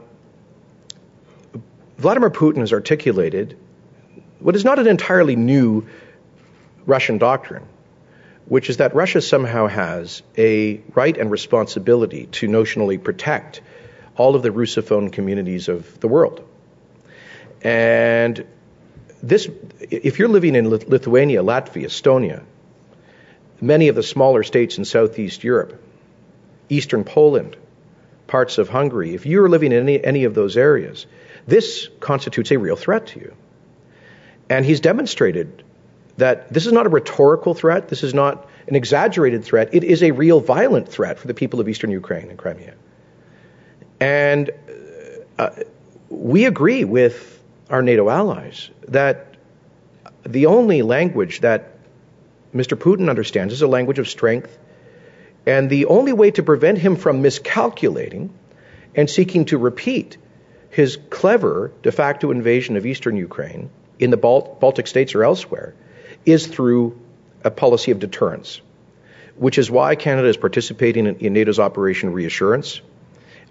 Vladimir 1.97 2.29
Putin 2.29 2.59
has 2.59 2.71
articulated 2.71 3.57
what 4.39 4.55
is 4.55 4.63
not 4.63 4.79
an 4.79 4.87
entirely 4.87 5.35
new 5.35 5.87
Russian 6.85 7.17
doctrine, 7.17 7.65
which 8.45 8.69
is 8.69 8.77
that 8.77 8.95
Russia 8.95 9.21
somehow 9.21 9.67
has 9.67 10.21
a 10.37 10.79
right 10.93 11.17
and 11.17 11.29
responsibility 11.29 12.27
to 12.27 12.47
notionally 12.47 13.03
protect 13.03 13.61
all 14.17 14.35
of 14.35 14.43
the 14.43 14.49
Russophone 14.49 15.11
communities 15.11 15.69
of 15.69 15.99
the 15.99 16.07
world. 16.07 16.47
And 17.61 18.45
this, 19.21 19.49
if 19.79 20.19
you're 20.19 20.27
living 20.27 20.55
in 20.55 20.69
Lithuania, 20.69 21.41
Latvia, 21.43 21.85
Estonia, 21.85 22.43
many 23.61 23.87
of 23.87 23.95
the 23.95 24.03
smaller 24.03 24.43
states 24.43 24.77
in 24.77 24.85
Southeast 24.85 25.43
Europe, 25.43 25.81
Eastern 26.69 27.03
Poland, 27.03 27.55
parts 28.27 28.57
of 28.57 28.69
Hungary, 28.69 29.15
if 29.15 29.25
you're 29.25 29.49
living 29.49 29.71
in 29.71 29.83
any, 29.83 30.03
any 30.03 30.23
of 30.25 30.33
those 30.33 30.57
areas, 30.57 31.05
this 31.47 31.87
constitutes 31.99 32.51
a 32.51 32.59
real 32.59 32.75
threat 32.75 33.07
to 33.07 33.19
you. 33.19 33.33
And 34.49 34.65
he's 34.65 34.79
demonstrated 34.79 35.63
that 36.17 36.51
this 36.51 36.65
is 36.65 36.73
not 36.73 36.85
a 36.85 36.89
rhetorical 36.89 37.53
threat, 37.53 37.89
this 37.89 38.03
is 38.03 38.13
not 38.13 38.49
an 38.67 38.75
exaggerated 38.75 39.43
threat, 39.43 39.69
it 39.73 39.83
is 39.83 40.03
a 40.03 40.11
real 40.11 40.39
violent 40.39 40.89
threat 40.89 41.19
for 41.19 41.27
the 41.27 41.33
people 41.33 41.59
of 41.59 41.69
Eastern 41.69 41.91
Ukraine 41.91 42.29
and 42.29 42.37
Crimea. 42.37 42.73
And 43.99 44.51
uh, 45.37 45.49
we 46.09 46.45
agree 46.45 46.83
with 46.83 47.41
our 47.69 47.81
NATO 47.81 48.09
allies 48.09 48.69
that 48.87 49.35
the 50.23 50.45
only 50.47 50.81
language 50.81 51.41
that 51.41 51.71
Mr. 52.53 52.77
Putin 52.77 53.09
understands 53.09 53.53
is 53.53 53.61
a 53.61 53.67
language 53.67 53.99
of 53.99 54.07
strength. 54.07 54.57
And 55.45 55.69
the 55.69 55.85
only 55.85 56.13
way 56.13 56.31
to 56.31 56.43
prevent 56.43 56.77
him 56.77 56.95
from 56.95 57.21
miscalculating 57.21 58.33
and 58.95 59.09
seeking 59.09 59.45
to 59.45 59.57
repeat 59.57 60.17
his 60.69 60.97
clever 61.09 61.71
de 61.83 61.91
facto 61.91 62.31
invasion 62.31 62.75
of 62.75 62.85
eastern 62.85 63.15
Ukraine 63.15 63.69
in 63.99 64.11
the 64.11 64.17
Balt- 64.17 64.59
Baltic 64.59 64.87
states 64.87 65.15
or 65.15 65.23
elsewhere 65.23 65.73
is 66.25 66.47
through 66.47 66.99
a 67.43 67.51
policy 67.51 67.91
of 67.91 67.99
deterrence, 67.99 68.61
which 69.37 69.57
is 69.57 69.71
why 69.71 69.95
Canada 69.95 70.27
is 70.27 70.37
participating 70.37 71.07
in, 71.07 71.15
in 71.17 71.33
NATO's 71.33 71.59
Operation 71.59 72.11
Reassurance, 72.11 72.81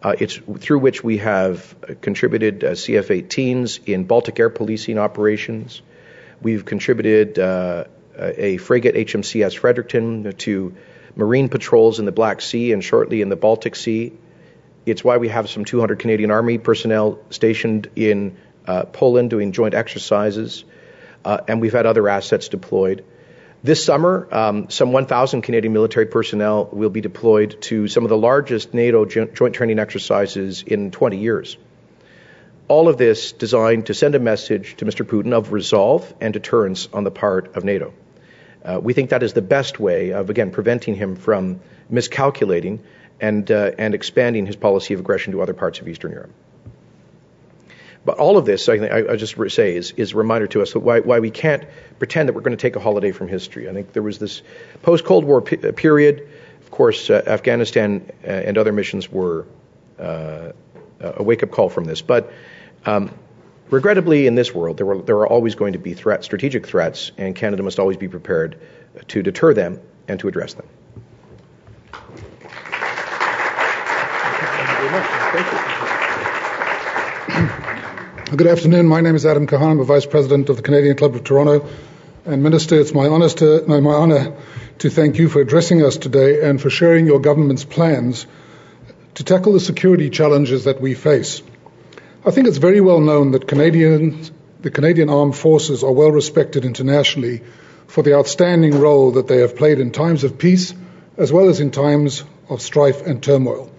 uh, 0.03 0.14
it's 0.18 0.36
through 0.59 0.78
which 0.78 1.03
we 1.03 1.18
have 1.18 1.74
contributed 2.01 2.62
uh, 2.64 2.70
CF-18s 2.72 3.88
in 3.88 4.05
Baltic 4.05 4.38
air 4.38 4.51
policing 4.51 4.99
operations. 4.99 5.82
We've 6.42 6.64
contributed 6.64 7.38
uh, 7.38 7.84
a 8.18 8.59
frigate 8.59 8.94
HMCS 8.94 9.57
Fredericton 9.57 10.32
to 10.32 10.74
marine 11.14 11.49
patrols 11.49 11.99
in 11.99 12.05
the 12.05 12.12
Black 12.12 12.40
Sea 12.40 12.72
and 12.72 12.84
shortly 12.84 13.22
in 13.22 13.28
the 13.28 13.36
Baltic 13.36 13.74
Sea. 13.74 14.12
It's 14.84 15.03
why 15.03 15.16
we 15.16 15.28
have 15.28 15.49
some 15.49 15.64
200 15.64 15.99
Canadian 15.99 16.30
Army 16.30 16.59
personnel 16.59 17.18
stationed 17.30 17.90
in 17.97 18.36
uh, 18.66 18.84
Poland 18.84 19.30
doing 19.30 19.53
joint 19.53 19.74
exercises, 19.74 20.64
uh, 21.24 21.38
and 21.49 21.61
we've 21.61 21.72
had 21.72 21.86
other 21.86 22.09
assets 22.09 22.49
deployed. 22.49 23.05
This 23.66 23.84
summer, 23.84 24.28
um, 24.30 24.70
some 24.70 24.92
1,000 24.92 25.42
Canadian 25.42 25.72
military 25.72 26.06
personnel 26.06 26.68
will 26.70 26.88
be 26.88 27.00
deployed 27.00 27.60
to 27.62 27.88
some 27.88 28.04
of 28.04 28.10
the 28.10 28.16
largest 28.16 28.72
NATO 28.74 29.04
joint 29.04 29.54
training 29.54 29.80
exercises 29.80 30.62
in 30.62 30.92
20 30.92 31.16
years. 31.16 31.56
All 32.68 32.88
of 32.88 32.96
this 32.96 33.32
designed 33.32 33.86
to 33.86 33.94
send 33.94 34.14
a 34.14 34.20
message 34.20 34.76
to 34.76 34.84
Mr. 34.84 35.04
Putin 35.04 35.32
of 35.32 35.50
resolve 35.50 36.14
and 36.20 36.32
deterrence 36.32 36.88
on 36.92 37.02
the 37.02 37.10
part 37.10 37.56
of 37.56 37.64
NATO. 37.64 37.92
Uh, 38.64 38.78
we 38.80 38.92
think 38.92 39.10
that 39.10 39.24
is 39.24 39.32
the 39.32 39.42
best 39.42 39.80
way 39.80 40.10
of, 40.10 40.30
again, 40.30 40.52
preventing 40.52 40.94
him 40.94 41.16
from 41.16 41.58
miscalculating 41.90 42.84
and, 43.20 43.50
uh, 43.50 43.72
and 43.78 43.96
expanding 43.96 44.46
his 44.46 44.54
policy 44.54 44.94
of 44.94 45.00
aggression 45.00 45.32
to 45.32 45.42
other 45.42 45.54
parts 45.54 45.80
of 45.80 45.88
Eastern 45.88 46.12
Europe. 46.12 46.30
But 48.07 48.18
all 48.18 48.38
of 48.38 48.44
this, 48.46 48.68
I, 48.68 48.74
I, 48.74 49.12
I 49.12 49.16
just 49.16 49.34
say, 49.52 49.74
is, 49.74 49.90
is 49.96 50.12
a 50.12 50.16
reminder 50.16 50.46
to 50.46 50.62
us 50.62 50.76
why, 50.76 51.00
why 51.00 51.18
we 51.18 51.30
can't 51.30 51.64
pretend 51.98 52.28
that 52.28 52.34
we're 52.34 52.40
going 52.42 52.57
to 52.57 52.62
take 52.62 52.76
a 52.76 52.80
holiday 52.80 53.11
from 53.11 53.26
history. 53.26 53.68
I 53.68 53.72
think 53.72 53.92
there 53.92 54.02
was 54.02 54.20
this 54.20 54.42
post 54.82 55.04
Cold 55.04 55.24
War 55.24 55.42
period. 55.42 56.28
Of 56.62 56.70
course, 56.70 57.11
uh, 57.11 57.20
Afghanistan 57.26 58.09
uh, 58.22 58.28
and 58.28 58.59
other 58.59 58.72
missions 58.72 59.11
were 59.11 59.44
uh, 59.98 60.52
a 61.00 61.22
wake 61.22 61.42
up 61.42 61.50
call 61.50 61.68
from 61.68 61.84
this. 61.84 62.00
But 62.00 62.32
um, 62.84 63.11
regrettably, 63.70 64.28
in 64.28 64.36
this 64.36 64.54
world, 64.54 64.76
there, 64.76 64.86
were, 64.86 65.02
there 65.02 65.16
are 65.16 65.26
always 65.26 65.57
going 65.57 65.72
to 65.72 65.80
be 65.80 65.96
strategic 65.96 66.64
threats, 66.64 67.11
and 67.18 67.34
Canada 67.34 67.64
must 67.64 67.80
always 67.80 67.96
be 67.96 68.07
prepared 68.07 68.61
to 69.09 69.20
deter 69.20 69.52
them 69.52 69.80
and 70.07 70.20
to 70.20 70.28
address 70.28 70.54
them. 70.54 70.66
Thank 71.90 72.52
you 74.70 74.76
very 74.76 74.90
much. 74.92 75.07
Thank 75.32 75.52
you. 75.52 75.66
Good 78.35 78.49
afternoon. 78.49 78.87
My 78.87 79.01
name 79.03 79.14
is 79.14 79.24
Adam 79.24 79.47
Kahan. 79.47 79.70
I'm 79.70 79.79
a 79.79 79.85
Vice 79.85 80.05
President 80.05 80.49
of 80.49 80.57
the 80.57 80.62
Canadian 80.62 80.97
Club 80.97 81.14
of 81.14 81.22
Toronto. 81.22 81.68
And 82.24 82.43
Minister, 82.43 82.74
it's 82.74 82.93
my 82.93 83.07
honor 83.07 83.29
to, 83.29 83.62
my 83.68 83.77
honor 83.77 84.37
to 84.81 84.91
thank 84.91 85.18
you 85.18 85.29
for 85.29 85.41
addressing 85.41 85.85
us 85.85 85.97
today 85.97 86.43
and 86.43 86.61
for 86.61 86.68
sharing 86.68 87.07
your 87.07 87.20
government's 87.20 87.64
plans 87.64 88.27
to 89.14 89.22
tackle 89.22 89.53
the 89.53 89.61
security 89.61 90.11
challenges 90.11 90.64
that 90.64 90.81
we 90.81 90.95
face. 90.95 91.41
I 92.24 92.33
think 92.33 92.49
it's 92.49 92.59
very 92.59 92.81
well 92.81 93.01
known 93.01 93.31
that 93.31 93.47
Canadians, 93.47 94.33
the 94.61 94.72
Canadian 94.72 95.09
Armed 95.09 95.37
Forces 95.37 95.85
are 95.85 95.93
well 95.93 96.11
respected 96.11 96.64
internationally 96.64 97.43
for 97.87 98.03
the 98.03 98.14
outstanding 98.14 98.81
role 98.81 99.12
that 99.12 99.29
they 99.29 99.39
have 99.39 99.55
played 99.55 99.79
in 99.79 99.93
times 99.93 100.24
of 100.24 100.37
peace 100.37 100.74
as 101.16 101.33
well 101.33 101.49
as 101.49 101.61
in 101.61 101.70
times 101.70 102.24
of 102.49 102.61
strife 102.61 103.07
and 103.07 103.22
turmoil. 103.22 103.70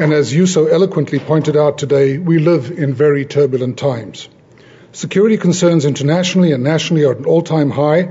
And 0.00 0.14
as 0.14 0.32
you 0.32 0.46
so 0.46 0.66
eloquently 0.66 1.18
pointed 1.18 1.58
out 1.58 1.76
today, 1.76 2.16
we 2.16 2.38
live 2.38 2.70
in 2.70 2.94
very 2.94 3.26
turbulent 3.26 3.76
times. 3.76 4.30
Security 4.92 5.36
concerns 5.36 5.84
internationally 5.84 6.52
and 6.52 6.64
nationally 6.64 7.04
are 7.04 7.12
at 7.12 7.18
an 7.18 7.26
all 7.26 7.42
time 7.42 7.68
high, 7.68 8.10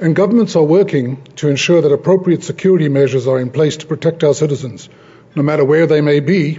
and 0.00 0.16
governments 0.16 0.56
are 0.56 0.64
working 0.64 1.22
to 1.36 1.48
ensure 1.48 1.82
that 1.82 1.92
appropriate 1.92 2.42
security 2.42 2.88
measures 2.88 3.28
are 3.28 3.38
in 3.38 3.50
place 3.50 3.76
to 3.76 3.86
protect 3.86 4.24
our 4.24 4.34
citizens, 4.34 4.88
no 5.36 5.44
matter 5.44 5.64
where 5.64 5.86
they 5.86 6.00
may 6.00 6.18
be, 6.18 6.58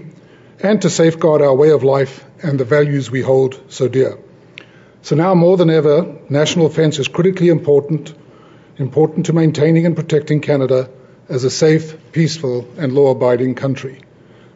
and 0.61 0.81
to 0.83 0.89
safeguard 0.89 1.41
our 1.41 1.53
way 1.53 1.71
of 1.71 1.83
life 1.83 2.23
and 2.41 2.57
the 2.57 2.63
values 2.63 3.11
we 3.11 3.19
hold 3.19 3.61
so 3.67 3.89
dear. 3.89 4.17
So 5.01 5.17
now 5.17 5.35
more 5.35 5.57
than 5.57 5.69
ever, 5.69 6.15
national 6.29 6.69
defence 6.69 6.97
is 6.97 7.09
critically 7.09 7.49
important, 7.49 8.15
important 8.77 9.25
to 9.25 9.33
maintaining 9.33 9.85
and 9.85 9.97
protecting 9.97 10.39
Canada 10.39 10.89
as 11.27 11.43
a 11.43 11.49
safe, 11.49 12.13
peaceful, 12.13 12.65
and 12.77 12.93
law 12.93 13.11
abiding 13.11 13.55
country. 13.55 13.99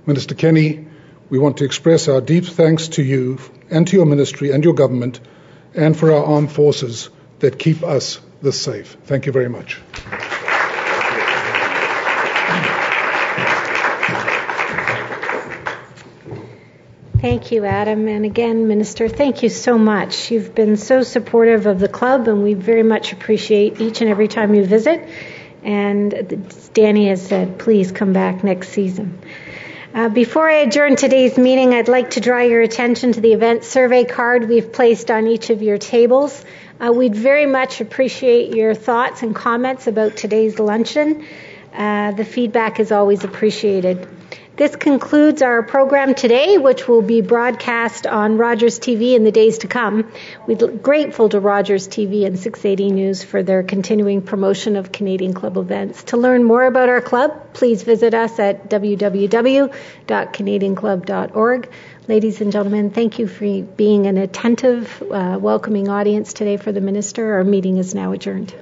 Minister 0.09 0.33
Kenney, 0.33 0.87
we 1.29 1.37
want 1.37 1.57
to 1.57 1.65
express 1.65 2.07
our 2.07 2.19
deep 2.19 2.43
thanks 2.43 2.87
to 2.87 3.03
you 3.03 3.37
and 3.69 3.87
to 3.87 3.95
your 3.95 4.07
ministry 4.07 4.49
and 4.49 4.63
your 4.63 4.73
government 4.73 5.19
and 5.75 5.95
for 5.95 6.11
our 6.11 6.25
armed 6.25 6.51
forces 6.51 7.11
that 7.41 7.59
keep 7.59 7.83
us 7.83 8.19
this 8.41 8.59
safe. 8.59 8.97
Thank 9.03 9.27
you 9.27 9.31
very 9.31 9.49
much. 9.49 9.79
Thank 17.21 17.51
you, 17.51 17.65
Adam. 17.65 18.07
And 18.07 18.25
again, 18.25 18.67
Minister, 18.67 19.09
thank 19.09 19.43
you 19.43 19.49
so 19.49 19.77
much. 19.77 20.31
You've 20.31 20.55
been 20.55 20.75
so 20.75 21.03
supportive 21.03 21.67
of 21.67 21.79
the 21.79 21.87
club, 21.87 22.27
and 22.27 22.43
we 22.43 22.55
very 22.55 22.81
much 22.81 23.13
appreciate 23.13 23.79
each 23.79 24.01
and 24.01 24.09
every 24.09 24.27
time 24.27 24.55
you 24.55 24.65
visit. 24.65 25.07
And 25.63 26.51
Danny 26.73 27.09
has 27.09 27.21
said, 27.21 27.59
please 27.59 27.91
come 27.91 28.13
back 28.13 28.43
next 28.43 28.69
season. 28.69 29.19
Uh, 29.91 30.07
before 30.07 30.47
I 30.47 30.57
adjourn 30.57 30.95
today's 30.95 31.35
meeting, 31.35 31.73
I'd 31.73 31.87
like 31.87 32.11
to 32.11 32.19
draw 32.19 32.41
your 32.41 32.61
attention 32.61 33.11
to 33.13 33.21
the 33.21 33.33
event 33.33 33.63
survey 33.63 34.05
card 34.05 34.47
we've 34.47 34.71
placed 34.71 35.09
on 35.09 35.25
each 35.25 35.49
of 35.49 35.63
your 35.63 35.79
tables. 35.79 36.45
Uh, 36.79 36.91
we'd 36.91 37.15
very 37.15 37.47
much 37.47 37.81
appreciate 37.81 38.55
your 38.55 38.75
thoughts 38.75 39.23
and 39.23 39.35
comments 39.35 39.87
about 39.87 40.15
today's 40.15 40.59
luncheon. 40.59 41.25
Uh, 41.73 42.11
the 42.11 42.23
feedback 42.23 42.79
is 42.79 42.91
always 42.91 43.23
appreciated. 43.23 44.07
This 44.59 44.75
concludes 44.75 45.41
our 45.41 45.63
program 45.63 46.13
today, 46.13 46.57
which 46.57 46.85
will 46.85 47.01
be 47.01 47.21
broadcast 47.21 48.05
on 48.05 48.37
Rogers 48.37 48.77
TV 48.77 49.15
in 49.15 49.23
the 49.23 49.31
days 49.31 49.59
to 49.59 49.69
come. 49.69 50.11
We're 50.45 50.67
grateful 50.67 51.29
to 51.29 51.39
Rogers 51.39 51.87
TV 51.87 52.25
and 52.25 52.37
680 52.37 52.91
News 52.91 53.23
for 53.23 53.41
their 53.41 53.63
continuing 53.63 54.21
promotion 54.21 54.75
of 54.75 54.91
Canadian 54.91 55.33
Club 55.33 55.55
events. 55.55 56.03
To 56.11 56.17
learn 56.17 56.43
more 56.43 56.65
about 56.65 56.89
our 56.89 56.99
club, 56.99 57.53
please 57.53 57.83
visit 57.83 58.13
us 58.13 58.37
at 58.37 58.69
www.canadianclub.org. 58.69 61.69
Ladies 62.09 62.41
and 62.41 62.51
gentlemen, 62.51 62.89
thank 62.89 63.17
you 63.17 63.29
for 63.29 63.61
being 63.77 64.07
an 64.07 64.17
attentive, 64.17 65.01
uh, 65.09 65.37
welcoming 65.39 65.87
audience 65.87 66.33
today 66.33 66.57
for 66.57 66.73
the 66.73 66.81
minister. 66.81 67.35
Our 67.35 67.45
meeting 67.45 67.77
is 67.77 67.95
now 67.95 68.11
adjourned. 68.11 68.53